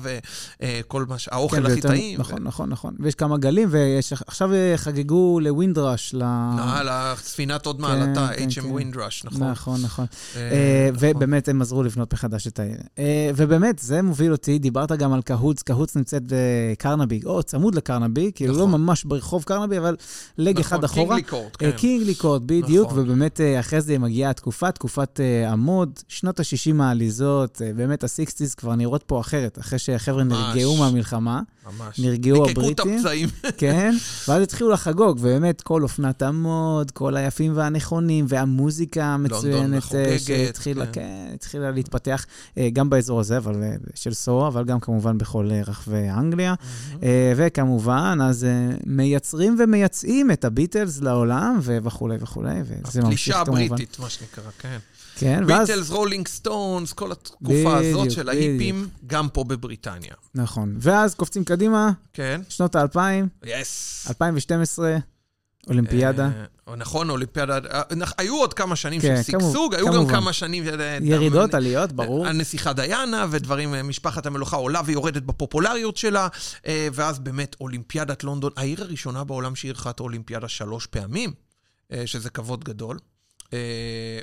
[0.62, 1.28] וכל מה ש...
[1.32, 2.20] האוכל כן, הכי ויותר- טעים.
[2.20, 2.94] נכון, נכון, נכון.
[3.00, 6.14] ויש כמה גלים, ועכשיו חגגו לווינדרש.
[6.14, 6.22] ל-
[6.58, 8.66] על הספינת עוד כן, מעלתה, כן, HM כן.
[8.66, 9.42] ווינדרש, נכון.
[9.50, 10.06] נכון, נכון.
[10.36, 11.10] אה, נכון.
[11.16, 12.76] ובאמת, הם עזרו לבנות מחדש את העיר.
[12.98, 18.30] אה, ובאמת, זה מוביל אותי, דיברת גם על קהוץ, קהוץ נמצאת בקרנבי, או צמוד לקרנבי,
[18.34, 18.80] כאילו לא נכון.
[18.80, 19.96] ממש ברחוב קרנבי, אבל
[20.38, 21.16] לג אחד נכון, אחורה.
[21.16, 21.76] קינגלי קורט, אה, כן.
[21.76, 22.98] קינגלי קורט, בדיוק, נכון.
[22.98, 28.54] ובאמת אה, אחרי זה מגיעה התקופה, תקופת אה, עמוד, שנות ה-60 העליזות, אה, באמת ה-60's
[28.56, 30.24] כבר נראות פה אחרת, אחרי שהחבר'ה.
[30.24, 31.98] נרגעו מהמלחמה, ממש.
[31.98, 32.98] נרגעו הבריטים.
[33.58, 33.94] כן,
[34.28, 40.92] ואז התחילו לחגוג, ובאמת כל אופנת המוד, כל היפים והנכונים, והמוזיקה המצוינת אה, שהתחילה, כן.
[40.92, 42.26] כן, התחילה להתפתח
[42.58, 46.54] אה, גם באזור הזה, אבל אה, של סוהו, אבל גם כמובן בכל אה, רחבי אנגליה.
[47.02, 53.62] אה, וכמובן, אז אה, מייצרים ומייצאים את הביטלס לעולם, וכולי וכולי, וזה ממשיך הפלישה כמובן.
[53.62, 54.78] הבריטית, מה שנקרא, כן.
[55.16, 60.14] כן, ואז, ביטלס, רולינג סטונס, כל התקופה הזאת בדיוק, של ההיפים, גם פה בבריטניה.
[60.34, 60.76] נכון.
[60.80, 62.40] ואז קופצים קדימה, כן?
[62.48, 64.06] שנות האלפיים, yes.
[64.08, 64.96] 2012,
[65.68, 66.30] אולימפיאדה.
[66.68, 67.58] אה, נכון, אולימפיאדה.
[67.72, 67.82] אה,
[68.18, 70.12] היו עוד כמה שנים כן, של שגשוג, היו גם כמובן.
[70.12, 70.64] כמה שנים...
[70.80, 72.26] אה, ירידות, אה, עליות, ברור.
[72.26, 76.28] הנסיכה דיאנה ודברים, אה, משפחת המלוכה עולה ויורדת בפופולריות שלה,
[76.66, 81.32] אה, ואז באמת אולימפיאדת לונדון, העיר הראשונה בעולם שאירחה את האולימפיאדה שלוש פעמים,
[81.92, 82.98] אה, שזה כבוד גדול.
[83.52, 84.18] אה,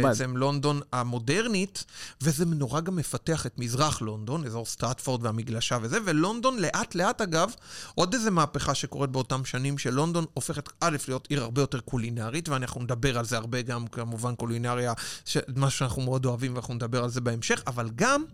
[0.00, 1.84] ובעצם לונדון המודרנית,
[2.20, 7.50] וזה נורא גם מפתח את מזרח לונדון, אזור סטרטפורד והמגלשה וזה, ולונדון לאט לאט אגב,
[7.94, 12.82] עוד איזה מהפכה שקורית באותם שנים, שלונדון הופכת א' להיות עיר הרבה יותר קולינרית, ואנחנו
[12.82, 14.92] נדבר על זה הרבה גם כמובן קולינריה,
[15.24, 18.24] ש- מה שאנחנו מאוד אוהבים ואנחנו נדבר על זה בהמשך, אבל גם...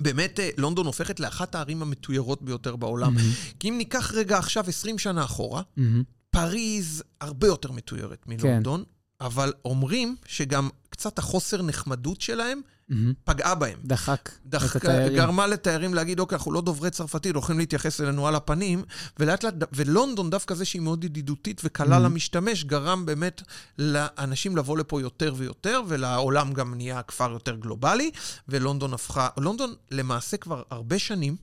[0.00, 3.14] באמת, אה, לונדון הופכת לאחת הערים המתוירות ביותר בעולם.
[3.60, 6.02] כי אם ניקח רגע עכשיו 20 שנה אחורה, מהמם.
[6.30, 8.84] פריז הרבה יותר מתוירת מלונדון,
[9.20, 13.12] אבל אומרים שגם קצת החוסר נחמדות שלהם מהמם.
[13.24, 13.78] פגעה בהם.
[13.84, 15.16] דחק את דחקה, התיירים.
[15.16, 18.82] גרמה לתיירים להגיד, אוקיי, אנחנו לא דוברי צרפתית, הולכים להתייחס אלינו על הפנים,
[19.18, 22.00] ולאט לאט, ולונדון, דווקא זה שהיא מאוד ידידותית וקלה Mhm.
[22.00, 23.42] למשתמש, גרם באמת
[23.78, 28.10] לאנשים לבוא לפה יותר ויותר, ולעולם גם נהיה כפר יותר גלובלי,
[28.48, 31.36] ולונדון הפכה, לונדון למעשה כבר הרבה שנים,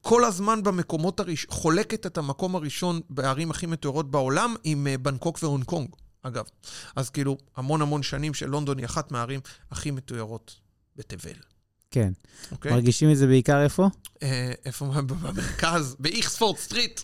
[0.00, 5.38] כל הזמן במקומות הראשון, חולקת את המקום הראשון בערים הכי מתוירות בעולם עם אה, בנקוק
[5.42, 5.88] והונג קונג,
[6.26, 6.44] אגב.
[6.96, 10.60] אז כאילו, המון המון שנים שלונדון היא אחת מהערים הכי מתוארות
[10.96, 11.34] בתבל.
[11.90, 12.12] כן.
[12.52, 12.72] אוקיי?
[12.72, 13.88] מרגישים את זה בעיקר איפה?
[14.22, 17.00] אה, איפה, במרכז, באוקספורד סטריט.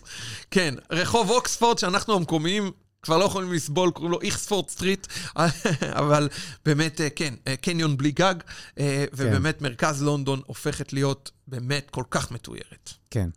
[0.51, 5.07] כן, רחוב אוקספורד, שאנחנו המקומיים כבר לא יכולים לסבול, קוראים לו איכספורד street,
[6.01, 6.29] אבל
[6.65, 8.35] באמת, אה, כן, אה, קניון בלי גג,
[8.79, 12.89] אה, ובאמת מרכז לונדון הופכת להיות באמת כל כך מתוירת.
[13.11, 13.29] כן.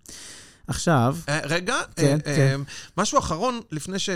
[0.68, 2.60] עכשיו, אה, רגע, כן, אה, כן.
[2.60, 2.64] אה,
[2.98, 4.08] משהו אחרון, לפני ש-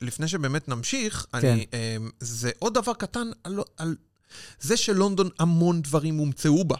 [0.00, 1.38] לפני שבאמת נמשיך, כן.
[1.48, 1.66] אני,
[2.20, 3.96] זה עוד דבר קטן על- על
[4.60, 6.76] זה שלונדון המון דברים הומצאו בה.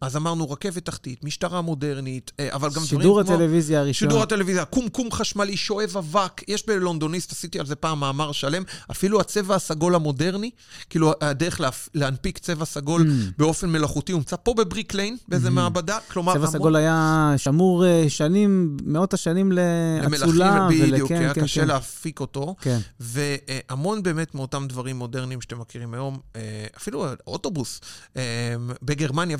[0.00, 3.00] אז אמרנו רכבת תחתית, משטרה מודרנית, אה, אבל גם דברים כמו...
[3.00, 4.08] שידור הטלוויזיה הראשון.
[4.08, 9.20] שידור הטלוויזיה, קומקום חשמלי, שואב אבק, יש בלונדוניסט, עשיתי על זה פעם מאמר שלם, אפילו
[9.20, 10.50] הצבע הסגול המודרני,
[10.90, 11.88] כאילו הדרך להפ...
[11.94, 13.32] להנפיק צבע סגול Mm.
[13.38, 16.32] באופן מלאכותי, הומצא פה בבריק ליין, באיזה מעבדה, כלומר...
[16.32, 20.56] צבע המון- סגול היה שמור אה, שנים, מאות השנים לאצולה.
[20.60, 21.68] למלכים, בדיוק, ולכן, היה כן, קשה כן.
[21.68, 22.54] להפיק אותו.
[22.60, 22.78] כן.
[23.00, 26.40] והמון באמת מאותם דברים מודרניים שאתם מכירים היום, אה,
[26.76, 27.80] אפילו אוטובוס,
[28.82, 29.36] בגרמניה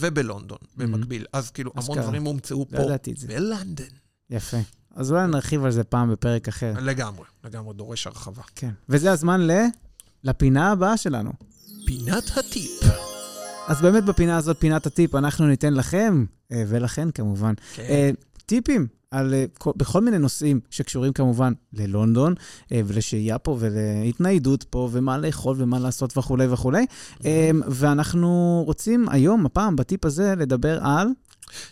[0.53, 1.27] ובלונדון במקביל.
[1.33, 1.99] אז כאילו, המון.
[1.99, 3.29] דברים הומצאו לא פה, ידעתי את זה.
[3.29, 3.87] בלונדון.
[4.31, 4.57] יפה.
[4.95, 6.73] אז אולי נרחיב על זה פעם בפרק אחר.
[6.81, 8.43] לגמרי, לגמרי, דורש הרחבה.
[8.55, 8.71] כן.
[8.89, 9.51] וזה הזמן ל...
[10.25, 11.33] לפינה הבאה שלנו.
[11.87, 12.71] פינת הטיפ.
[13.69, 18.15] אז באמת בפינה הזאת, פינת הטיפ, אנחנו ניתן לכם, אה, ולכן כמובן, כן.
[18.47, 22.35] טיפים על, אה, כל- בכל מיני נושאים שקשורים כמובן ללונדון,
[22.73, 26.87] אה, ולשהייה פה, ולהתניידות פה, ומה לאכול ומה לעשות וכולי וכולי.
[27.25, 31.09] אה, ואנחנו רוצים היום, הפעם, בטיפ הזה, לדבר על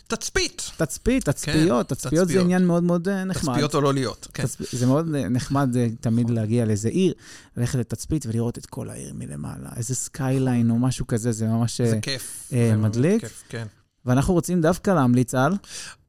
[0.07, 0.71] תצפית.
[0.77, 1.89] תצפית, תצפיות.
[1.89, 2.41] תצפיות זה.
[2.41, 3.53] עניין מאוד מאוד אה, נחמד.
[3.53, 4.27] תצפיות או לא להיות.
[4.33, 4.43] כן.
[4.43, 4.75] תצפ...
[4.75, 5.69] זה מאוד נחמד
[6.01, 7.13] תמיד להגיע לאיזה עיר,
[7.57, 9.69] ללכת לתצפית ולראות את כל העיר מלמעלה.
[9.75, 11.81] איזה skyline או משהו כזה, זה ממש...
[11.81, 12.49] זה כיף.
[12.53, 13.21] אה, זה מדליק?
[13.21, 13.65] כיף, כן.
[14.05, 15.53] ואנחנו רוצים דווקא להמליץ על...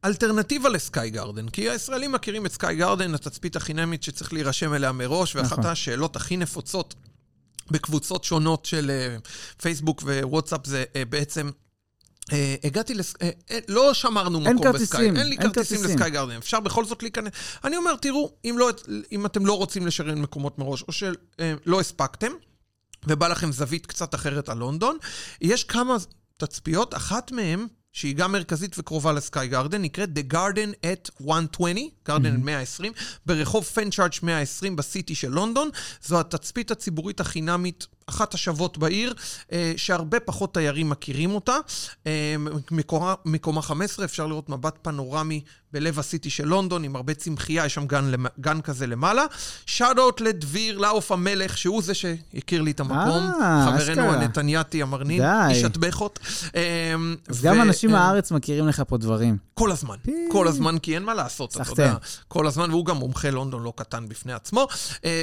[0.05, 5.36] אלטרנטיבה לסקאי גרדן, כי הישראלים מכירים את סקאי גרדן, התצפית החינמית שצריך להירשם אליה מראש,
[5.36, 5.66] ואחת נכון.
[5.66, 6.94] השאלות הכי נפוצות
[7.70, 9.16] בקבוצות שונות של אה,
[9.62, 11.51] פייסבוק ווואטסאפ זה אה, בעצם...
[12.32, 13.14] אה, הגעתי לס...
[13.22, 15.97] אה, אה, לא שמרנו מקום כרטיסים, בסקאי, אין לי אין כרטיסים כרטיסים.
[15.97, 17.32] לסקאי גרדן, אפשר בכל זאת להיכנס.
[17.64, 18.70] אני אומר, תראו, אם, לא,
[19.12, 22.32] אם אתם לא רוצים לשריין מקומות מראש, או שלא הספקתם,
[23.07, 24.97] ובא לכם זווית קצת אחרת על לונדון,
[25.40, 25.97] יש כמה
[26.36, 27.66] תצפיות, אחת מהן,
[27.97, 32.92] שהיא גם מרכזית וקרובה לסקאי גרדן, נקראת The Garden at 120, גרדן 120,
[33.26, 35.70] ברחוב פנצ'ארץ' 120 בסיטי של לונדון.
[36.03, 39.14] זו התצפית הציבורית החינמית, אחת השוות בעיר,
[39.52, 41.57] אה, שהרבה פחות תיירים מכירים אותה.
[42.07, 42.34] אה,
[42.70, 45.40] מקומה, מקומה 15, אפשר לראות מבט פנורמי
[45.72, 49.24] בלב הסיטי של לונדון, עם הרבה צמחייה, יש שם גן, גן כזה למעלה.
[49.66, 52.96] שאט-אוט לדביר לעוף המלך, שהוא זה שהכיר לי את המקום.
[53.42, 54.14] אה, חברנו אשכרה.
[54.22, 55.48] הנתניאתי המרנין, די.
[55.54, 56.18] איש הטבחות.
[56.54, 59.36] אמ, אז ו- גם אנשים אה, מהארץ מכירים לך פה דברים.
[59.54, 59.96] כל הזמן,
[60.32, 61.88] כל הזמן, כי אין מה לעשות, אתה סחטיין.
[61.88, 62.00] יודע.
[62.28, 64.66] כל הזמן, והוא גם מומחה לונדון לא קטן בפני עצמו.
[65.04, 65.22] אה,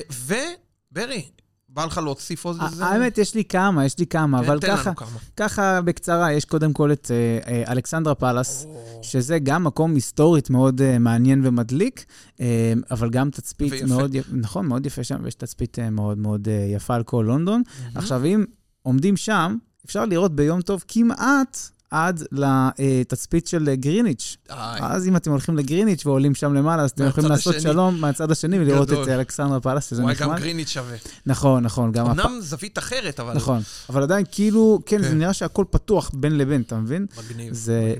[0.91, 1.29] וברי,
[1.73, 2.85] בא לך להוסיף עוד איזה...
[2.85, 5.09] האמת, יש לי כמה, יש לי כמה, כן, אבל ככה, כמה.
[5.37, 8.65] ככה בקצרה, יש קודם כל את אה, אה, אלכסנדרה פלאס,
[9.01, 12.05] שזה גם מקום היסטורית מאוד אה, מעניין ומדליק,
[12.41, 13.85] אה, אבל גם תצפית ויפה.
[13.85, 17.23] מאוד יפה, נכון, מאוד יפה שם, ויש תצפית אה, מאוד מאוד אה, יפה על כל
[17.27, 17.61] לונדון.
[17.95, 18.45] עכשיו, אם
[18.81, 21.57] עומדים שם, אפשר לראות ביום טוב כמעט
[21.93, 24.37] עד לתצפית של גריניץ'.
[24.49, 27.55] אז אם אתם הולכים לגריניץ' ועולים שם למעלה, אז אתם יכולים לעשות.
[27.61, 28.93] שלום מהצד השני ולראות.
[28.93, 30.41] את אלכסנדרה פלאס, שזה וואי, גם נחמד.
[30.41, 30.97] גרינית שווה.
[31.25, 33.33] נכון, נכון, אמנם זווית אחרת, אבל...
[33.33, 35.17] נכון, אבל עדיין כאילו, כן, זה כן.
[35.17, 37.05] נראה שהכל פתוח בין לבין, אתה מבין?
[37.17, 37.53] מגניב.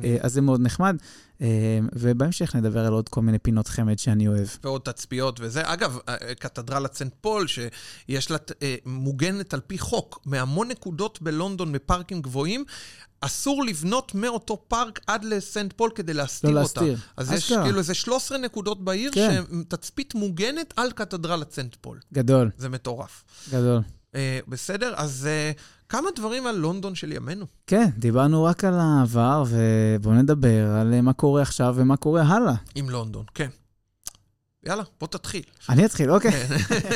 [0.04, 0.96] אה, אז זה מאוד נחמד.
[1.42, 1.48] אה,
[1.94, 4.48] ובהמשך נדבר על עוד כל מיני פינות חמד שאני אוהב.
[4.64, 5.62] ועוד תצפיות וזה.
[5.66, 11.72] אגב, אה, קתדרלת סנט פול, שיש לה, אה, מוגנת על פי חוק, מהמון נקודות בלונדון
[11.72, 12.66] בפארקים גבוהים,
[13.22, 16.82] אסור לבנות מאותו פארק עד לסנט פול כדי להסתיר לא אותה.
[16.82, 16.98] להסתיר.
[17.18, 17.64] אז יש אשכרה.
[17.64, 19.44] כאילו איזה 13 נקודות בעיר, כן.
[19.62, 22.00] שתצפית מוגנת על קתדרלת סנט פול.
[22.14, 23.24] גדול, זה מטורף.
[23.50, 23.82] גדול.
[24.16, 24.94] אה, בסדר?
[24.98, 25.52] אז אה,
[25.94, 27.46] כמה דברים על לונדון של ימינו.
[27.68, 32.54] כן, דיברנו רק על העבר, ובואו נדבר על אה, מה קורה עכשיו ומה קורה הלאה.
[32.76, 33.50] עם לונדון, כן.
[34.66, 35.42] יאללה, בוא תתחיל.
[35.70, 36.32] אני אתחיל, אוקיי.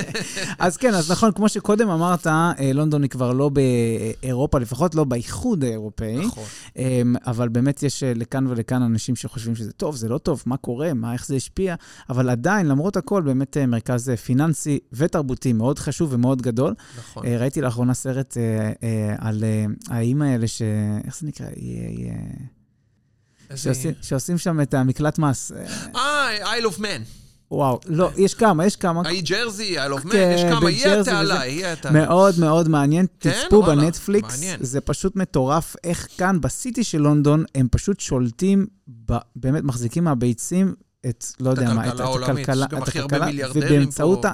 [0.59, 5.03] אז כן, אז נכון, כמו שקודם אמרת, אה, לונדון היא כבר לא באירופה, לפחות לא
[5.03, 6.25] באיחוד האירופאי.
[6.25, 6.43] נכון.
[6.77, 10.57] אמ, אבל באמת יש אה, לכאן ולכאן אנשים שחושבים שזה טוב, זה לא טוב, מה
[10.57, 11.75] קורה, מה, איך זה השפיע,
[12.09, 16.73] אבל עדיין, למרות הכל, באמת אה, מרכז פיננסי ותרבותי מאוד חשוב ומאוד גדול.
[16.97, 17.25] נכון.
[17.25, 18.37] ראיתי לאחרונה סרט
[19.17, 19.43] על
[19.89, 20.61] האיים האלה ש...
[21.05, 21.47] איך זה נקרא?
[24.01, 25.51] שעושים, שם את המקלט מס.
[25.51, 25.65] אה,
[25.95, 27.26] אה, Isle of Man.
[27.51, 29.01] וואו, לא, יש כמה, יש כמה.
[29.05, 31.45] האי ג'רזי, Isle of Man, כן, יש כמה, בג'רזי התעלה.
[31.45, 32.05] יהיה התעלה.
[32.05, 33.31] מאוד מאוד מעניין, כן?
[33.31, 34.43] תצפו בנטפליקס.
[34.59, 38.67] זה פשוט מטורף איך כאן בסיטי של לונדון הם פשוט שולטים,
[39.35, 40.73] באמת מחזיקים מהביצים
[41.05, 44.27] את, לא את יודע מה, הכלכלה את הכי הרבה הכלכלה, ובאמצעות פה.
[44.27, 44.33] ה...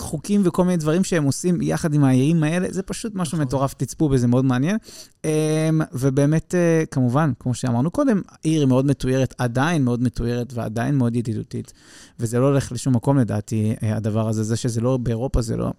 [0.00, 3.46] חוקים וכל מיני דברים שהם עושים יחד עם העירים האלה, זה פשוט משהו נכון.
[3.46, 4.76] מטורף, תצפו בזה, מאוד מעניין.
[5.24, 5.30] אמ,
[5.92, 11.16] ובאמת, אה, כמובן, כמו שאמרנו קודם, העיר היא מאוד מתוירת, עדיין מאוד מתוירת ועדיין מאוד
[11.16, 11.72] ידידותית.
[12.20, 14.42] וזה לא הולך לשום מקום לדעתי, אה, הדבר הזה.
[14.42, 15.70] זה שזה לא באירופה, זה לא,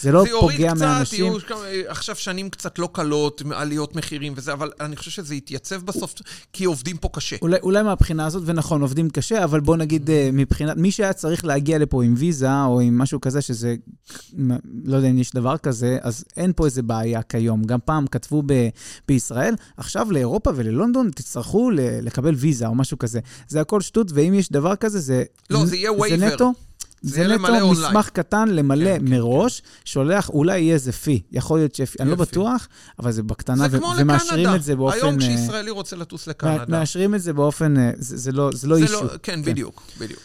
[0.00, 1.24] זה לא זה יוריד פוגע קצת, מאנשים.
[1.24, 5.82] יהיו כמה- עכשיו שנים קצת לא קלות, עליות מחירים וזה, אבל אני חושב שזה יתייצב
[5.82, 6.14] בסוף,
[6.52, 7.36] כי עובדים פה קשה.
[7.42, 11.44] אולי, אולי מהבחינה הזאת, ונכון, עובדים קשה, אבל בוא נגיד, אה, מבחינת, מי שהיה צריך
[11.44, 13.74] להגיע לפה עם ויזה, או עם משהו כזה, שזה,
[14.84, 17.64] לא יודע אם יש דבר כזה, אז אין פה איזה בעיה כיום.
[17.64, 18.68] גם פעם כתבו ב,
[19.08, 23.20] בישראל, עכשיו לאירופה וללונדון תצטרכו ל, לקבל ויזה, או משהו כזה.
[23.48, 25.24] זה הכל שטות, ואם יש דבר כזה, זה...
[25.50, 26.08] לא, זה יהיה waiver.
[26.08, 26.52] זה נטו.
[27.02, 27.70] זה זה נטו.
[27.70, 32.10] מסמך קטן למלא כן, כן, מראש, שולח, אולי יהיה איזה פי, יכול להיות שפי, אני
[32.10, 32.16] לא.
[32.16, 32.68] בטוח,
[32.98, 34.56] אבל זה בקטנה, זה ו- ומאשרים לקנדה.
[34.56, 34.96] את זה באופן...
[34.96, 36.64] היום אה, כשישראלי רוצה לטוס לקנדה.
[36.68, 39.04] מאשרים את זה באופן, אה, זה זה לא זה לא זה אישו.
[39.04, 40.20] לא, כן, בדיוק, בדיוק.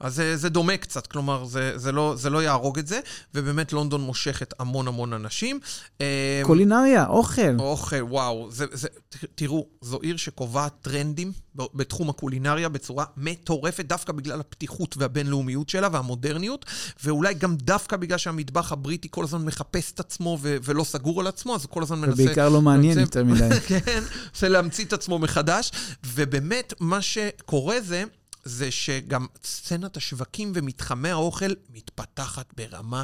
[0.00, 3.00] אז זה, זה דומה קצת, כלומר, זה, זה, לא, זה לא יהרוג את זה,
[3.34, 5.60] ובאמת לונדון מושכת המון המון אנשים.
[6.00, 7.56] אה, קולינריה, אוכל.
[7.58, 8.88] אוכל, וואו, זה, זה,
[9.34, 16.64] תראו, זו עיר שקובעת טרנדים בתחום הקולינריה בצורה מטורפת, דווקא בגלל הפתיחות והבינלאומיות שלה והמודרניות,
[17.04, 21.26] ואולי גם דווקא בגלל שהמטבח הבריטי כל הזמן מחפש את עצמו ו- ולא סגור על
[21.26, 22.22] עצמו, אז הוא כל הזמן מנסה...
[22.22, 23.60] ובעיקר לא מעניין יותר מדי.
[23.68, 25.70] כן, רוצה להמציא את עצמו מחדש,
[26.06, 28.04] ובאמת, מה שקורה זה...
[28.44, 33.02] זה שגם סצנת השווקים ומתחמי האוכל מתפתחת ברמה.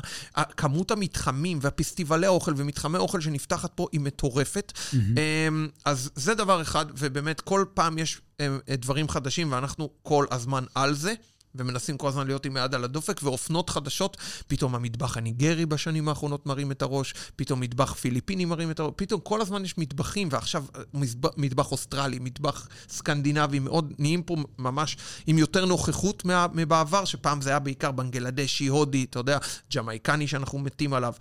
[0.57, 4.73] כמות המתחמים והפסטיבלי האוכל ומתחמי האוכל שנפתחת פה היא מטורפת.
[4.93, 10.65] אמ, אז זה דבר אחד, ובאמת כל פעם יש אמ, דברים חדשים, ואנחנו כל הזמן
[10.75, 11.15] על זה.
[11.55, 16.47] ומנסים כל הזמן להיות עם היד על הדופק, ואופנות חדשות, פתאום המטבח הניגרי בשנים האחרונות
[16.47, 20.65] מרים את הראש, פתאום מטבח פיליפיני מרים את הראש, פתאום כל הזמן יש מטבחים, ועכשיו
[20.77, 24.97] אה, מזב- מטבח אוסטרלי, מטבח סקנדינבי, מאוד נהיים פה ממש
[25.27, 29.39] עם יותר נוכחות מה, מבעבר, שפעם זה היה בעיקר בנגלדשי, הודי, אתה יודע,
[29.75, 31.13] ג'מייקני שאנחנו מתים עליו.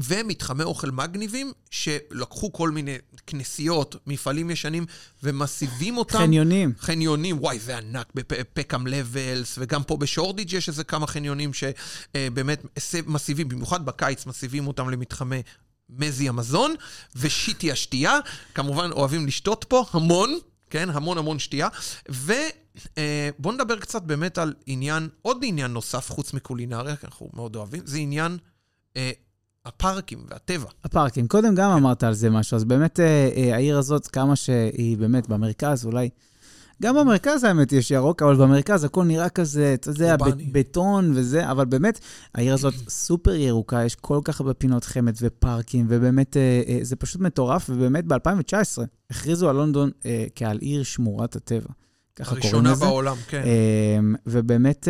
[0.00, 4.86] ומתחמי אוכל מגניבים, שלקחו כל מיני כנסיות, מפעלים ישנים,
[5.22, 6.18] ומסיבים אותם.
[6.18, 6.72] חניונים.
[6.78, 12.62] חניונים, וואי, זה ענק בפקאם לבלס, וגם פה בשורדיג' יש איזה כמה חניונים שבאמת
[13.06, 15.42] מסיבים, במיוחד בקיץ, מסיבים אותם למתחמי
[15.90, 16.74] מזי המזון,
[17.16, 18.18] ושיטי השתייה.
[18.54, 20.38] כמובן, אוהבים לשתות פה המון,
[20.70, 20.90] כן?
[20.90, 21.68] המון המון שתייה.
[22.08, 27.82] ובואו נדבר קצת באמת על עניין, עוד עניין נוסף חוץ מקולינריה, כי אנחנו מאוד אוהבים,
[27.84, 28.38] זה עניין
[28.96, 29.10] אה,
[29.66, 30.68] הפארקים והטבע.
[30.84, 31.26] הפארקים.
[31.28, 35.28] קודם גם אמרת על זה משהו, אז באמת אה, אה, העיר הזאת, כמה שהיא באמת
[35.28, 36.08] במרכז, אולי...
[36.82, 40.16] גם במרכז האמת יש ירוק, אבל במרכז הכל נראה כזה, אתה יודע,
[40.52, 42.00] בטון וזה, אבל באמת,
[42.34, 47.20] העיר הזאת סופר ירוקה, יש כל כך הרבה פינות חמד ופארקים, ובאמת, אה, זה פשוט
[47.20, 51.68] מטורף, ובאמת ב-2019 הכריזו על לונדון אה, כעל עיר שמורת הטבע.
[52.16, 52.84] ככה קוראים הראשונה לזה.
[52.84, 53.42] בעולם, כן.
[53.98, 54.88] אמ, ובאמת,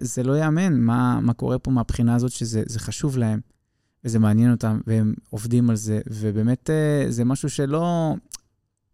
[0.00, 3.40] זה לא ייאמן מה, מה קורה פה מהבחינה הזאת, שזה זה חשוב להם,
[4.04, 8.14] וזה מעניין אותם, והם עובדים על זה, ובאמת אה, זה משהו שלא...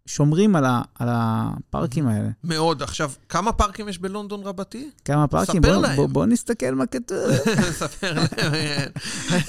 [0.09, 2.28] שומרים על, ה, על הפארקים האלה.
[2.44, 2.82] מאוד.
[2.82, 4.90] עכשיו, כמה פארקים יש בלונדון רבתי?
[5.04, 5.62] כמה פארקים?
[5.62, 5.96] ספר בוא, להם.
[5.96, 7.18] בוא, בוא נסתכל מה כתוב.
[7.80, 8.88] ספר להם.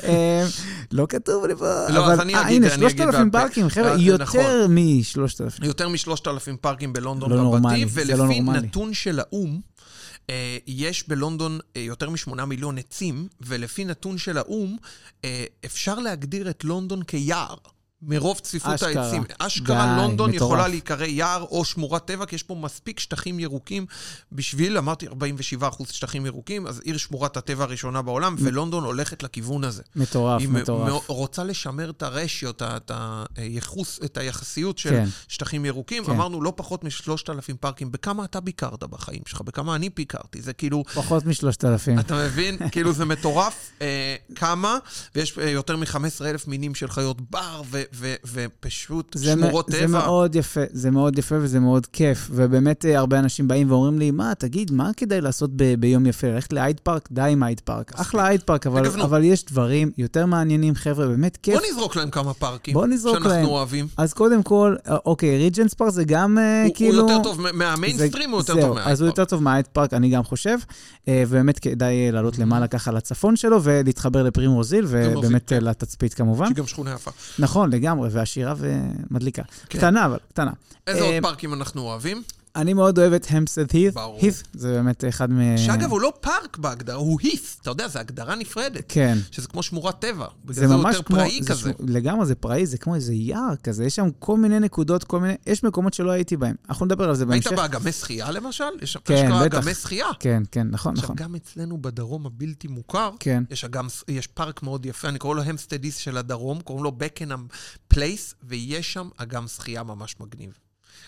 [0.04, 0.46] אמ,
[0.92, 2.14] לא כתוב לי פה, לא, אבל...
[2.14, 3.48] אז אני אה, אגיד, הנה, אני אגיד 3,000 בעל פה.
[3.48, 5.66] פארקים, חבר'ה, אה, יותר מ-3,000.
[5.66, 8.62] יותר משלושת אלפים פארקים בלונדון לא רבתי, לא ולפי נורמלי.
[8.62, 9.69] נתון של האו"ם, אה,
[10.68, 14.78] יש בלונדון אה, יותר משמונה מיליון עצים, ולפי נתון של האו"ם,
[15.26, 17.56] אה, אפשר להגדיר את לונדון כיער.
[18.02, 19.04] מרוב צפיפות אשכרה.
[19.04, 19.24] העצים.
[19.40, 20.42] אשכרה די, לונדון מטורף.
[20.52, 23.86] יכולה להיקרא יער או שמורת טבע, כי יש פה מספיק שטחים ירוקים
[24.32, 25.12] בשביל, אמרתי, 47%
[25.92, 29.84] שטחים ירוקים, אז עיר שמורת הטבע הראשונה בעולם, ולונדון הולכת לכיוון הזה.
[29.96, 30.90] מטורף, היא מטורף.
[30.90, 32.92] מ- רוצה לשמר את הרשיו, את את
[33.38, 35.06] היחוס, את היחסיות של כן.
[35.28, 36.06] שטחים ירוקים.
[36.06, 36.12] כן.
[36.12, 37.92] אמרנו, לא פחות משלושת אלפים פארקים.
[37.92, 39.42] בכמה אתה ביקרת בחיים שלך?
[39.42, 40.42] בכמה אני ביקרתי?
[40.42, 40.84] זה כאילו...
[40.94, 42.00] פחות מ-3,000.
[42.00, 42.58] אתה מבין?
[42.72, 43.72] כאילו זה מטורף.
[43.82, 44.78] אה, כמה,
[45.16, 46.00] ויש אה, יותר מ-15,000
[46.48, 49.78] מינים של חיות בר, ו- ו- ופשוט שמורות טבע.
[49.80, 52.28] זה מאוד יפה, זה מאוד יפה וזה מאוד כיף.
[52.32, 56.28] ובאמת, אה, הרבה אנשים באים ואומרים לי, מה, תגיד, מה כדאי לעשות ב- ביום יפה?
[56.28, 57.10] ללכת להייד פארק?
[57.12, 57.92] די עם הייד פארק.
[57.96, 59.02] אחלה הייד פארק, אבל.
[59.02, 61.56] אבל יש דברים יותר מעניינים, חבר'ה, באמת כיף.
[61.60, 62.74] בוא נזרוק להם כמה פארקים.
[62.74, 63.46] בוא נזרוק שאנחנו להם.
[63.46, 63.88] אוהבים.
[63.98, 67.02] אז קודם כל, אה, אוקיי, ריג'נטס פארק זה גם אה, הוא- כאילו...
[67.02, 69.18] הוא יותר טוב מה- מהמיינסטרים, הוא יותר טוב מההייד אז הוא פארק.
[69.18, 70.58] יותר טוב מההייד פארק, אני גם חושב.
[71.08, 75.64] ובאמת כדאי לעלות למעלה ככה לצפון שלו ולהתחבר לפרימרוז היל, ובאמת כן.
[75.64, 76.46] לתצפית כמובן.
[76.46, 77.12] שהיא גם שכונה יפה.
[77.40, 79.44] נכון, לגמרי, ועשירה ומדליקה.
[79.70, 79.78] כן.
[79.78, 80.52] קטנה, אבל קטנה.
[80.88, 82.24] איזה אה, עוד פארקים אנחנו אוהבים?
[82.56, 83.94] אני מאוד אוהב את המפסטד הית'.
[83.94, 84.20] ברור.
[84.22, 85.58] הית', זה באמת אחד מ...
[85.58, 87.58] שאגב, הוא לא פארק בהגדרה, הוא היס.
[87.62, 88.84] אתה יודע, זו הגדרה נפרדת.
[88.88, 89.18] כן.
[89.32, 90.28] שזה כמו שמורת טבע.
[90.46, 91.18] בגלל זה זה ממש יותר כמו...
[91.18, 91.70] פראי זה כזה.
[91.72, 93.86] ש- לגמרי, זה פראי, זה כמו איזה יער כזה.
[93.86, 95.34] יש שם כל מיני נקודות, כל מיני...
[95.48, 96.56] יש מקומות שלא הייתי בהם.
[96.70, 97.62] אנחנו נדבר על זה היית בהמשך.
[97.62, 98.64] באגמי שחייה למשל?
[98.82, 99.58] יש כן, בטח.
[99.58, 100.08] אגמי שחייה.
[100.20, 101.16] כן, כן, נכון, עכשיו, נכון.
[101.16, 103.44] גם אצלנו בדרום הבלתי מוכר, כן.
[103.50, 106.92] יש, אגם, יש פארק מאוד יפה, אני קורא לו המפסטד הית' של הדרום, קוראים לו
[106.92, 107.40] בקנהאם
[107.88, 110.54] פלייס, ויש שם אגם שחייה ממש מגניב.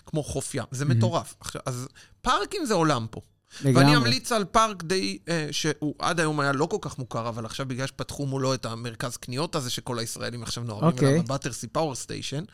[0.06, 1.34] כמו חוף ים, זה מטורף.
[1.40, 1.88] עכשיו, אז
[2.20, 3.20] פארקים זה עולם פה.
[3.62, 3.96] ואני לגמרי.
[3.96, 7.66] אמליץ על פארק די, אה, שהוא עד היום היה לא כל כך מוכר, אבל עכשיו
[7.66, 11.08] בגלל שפתחו מולו את המרכז קניות הזה, שכל הישראלים עכשיו נוהרים אוקיי.
[11.08, 12.44] אליו, הבאטרסי פאוור סטיישן,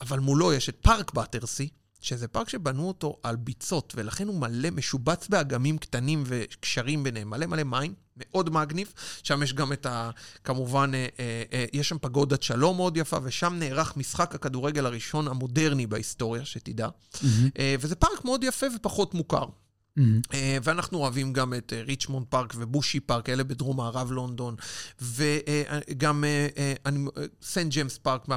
[0.00, 1.68] אבל מולו יש את פארק באטרסי,
[2.00, 7.46] שזה פארק שבנו אותו על ביצות, ולכן הוא מלא, משובץ באגמים קטנים וקשרים ביניהם, מלא
[7.46, 8.92] מלא מים, מאוד מגניב.
[9.22, 10.10] שם יש גם את ה...
[10.44, 15.28] כמובן, אה, אה, אה, יש שם פגודת שלום מאוד יפה, ושם נערך משחק הכדורגל הראשון
[15.28, 16.88] המודרני בהיסטוריה, שתדע.
[17.22, 19.44] מהמם, אה, וזה פארק מאוד יפה ופחות מוכר.
[19.96, 20.20] מהמם.
[20.34, 24.56] אה, ואנחנו אוהבים גם את אה, ריצ'מונד פארק ובושי פארק, אלה בדרום מערב לונדון,
[25.00, 26.24] וגם
[27.42, 28.28] סנט ג'יימס פארק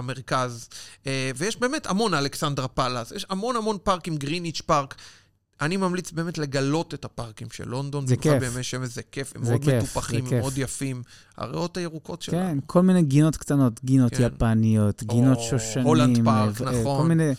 [1.08, 4.96] אה, ויש באמת המון אלכסנדרה פאלאס, יש המון המון פארקים, גריניץ' פארק.
[5.62, 8.08] אני ממליץ באמת לגלות את הפארקים של לונדון.
[8.08, 8.50] זה במיוחד כיף.
[8.52, 10.40] בימי שמש זה כיף, הם זה מאוד כיף, מטופחים, כיף.
[10.40, 11.04] מאוד יפים.
[11.38, 12.40] הריאות הירוקות שלנו.
[12.40, 14.24] כן, כל מיני גינות קטנות, גינות כן.
[14.36, 15.86] יפניות, גינות או, שושנים.
[15.86, 17.02] הולנד פארק, ו- אה, נכון.
[17.02, 17.34] כל מיני,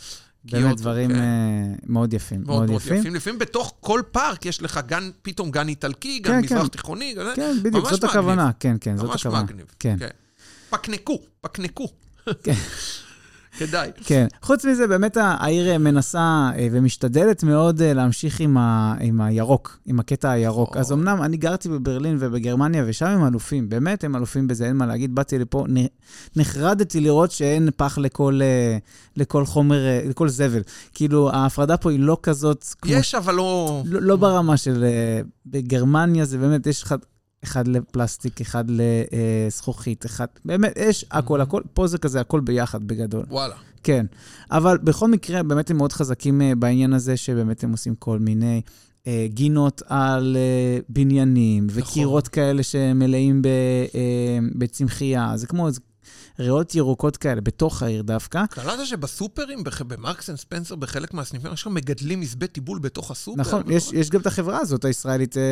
[0.47, 1.17] גיאות, באמת דברים כן.
[1.21, 2.43] אה, מאוד יפים.
[2.47, 3.15] מאוד מאוד יפים.
[3.15, 6.69] לפעמים בתוך כל פארק יש לך גן, פתאום גן איטלקי, גן כן, מזרח כן.
[6.69, 7.15] תיכוני.
[7.15, 8.11] גן- כן, בדיוק, ממש זאת מגניב.
[8.19, 8.51] הכוונה.
[8.61, 9.43] כן, כן, זאת ממש הכוונה.
[9.43, 9.67] מגניב.
[9.81, 9.97] כן.
[10.71, 11.89] פקנקו, פקנקו.
[13.59, 13.91] כדאי.
[14.05, 14.27] כן.
[14.43, 19.79] חוץ מזה, באמת העיר אה, מנסה אה, ומשתדלת מאוד אה, להמשיך עם, ה, עם הירוק,
[19.87, 20.71] עם הקטע הירוק.
[20.71, 20.81] נכון.
[20.81, 24.87] אז אמנם אני גרתי בברלין ובגרמניה, ושם הם אלופים, באמת הם אלופים בזה, אין מה
[24.87, 25.15] להגיד.
[25.15, 25.65] באתי לפה,
[26.37, 28.41] נחרדתי לראות שאין פח לכל,
[29.17, 29.79] לכל חומר,
[30.09, 30.63] לכל זבל.
[30.95, 32.93] כאילו, ההפרדה פה היא לא כזאת כמו...
[32.93, 33.83] יש, אבל לא...
[33.87, 34.85] לא, לא ברמה של...
[35.47, 36.99] בגרמניה זה באמת, יש אחד,
[37.45, 38.65] אחד לפלסטיק, אחד
[39.47, 40.27] לזכוכית, אחד...
[40.45, 41.63] באמת, יש הכל, הכל.
[41.75, 43.25] פה זה כזה הכל ביחד בגדול.
[43.29, 43.55] וואלה.
[43.83, 44.07] כן,
[44.51, 48.61] אבל בכל מקרה, באמת הם מאוד חזקים אה, בעניין הזה, שבאמת הם עושים כל מיני
[49.07, 51.83] אה, גינות על אה, בניינים, נכון.
[51.83, 53.47] וקירות כאלה שמלאים ב,
[53.95, 55.33] אה, בצמחייה.
[55.37, 55.81] זה כמו איזה
[56.39, 58.47] ריאות ירוקות כאלה, בתוך העיר דווקא.
[58.47, 63.41] קלטת שבסופרים, בח- במרקס אנד ספנסר, בחלק מהסניפים, יש שם מגדלים מעשבי תיבול בתוך הסופר.
[63.41, 65.43] נכון, יש, יש גם את החברה הזאת, הישראלית, אה,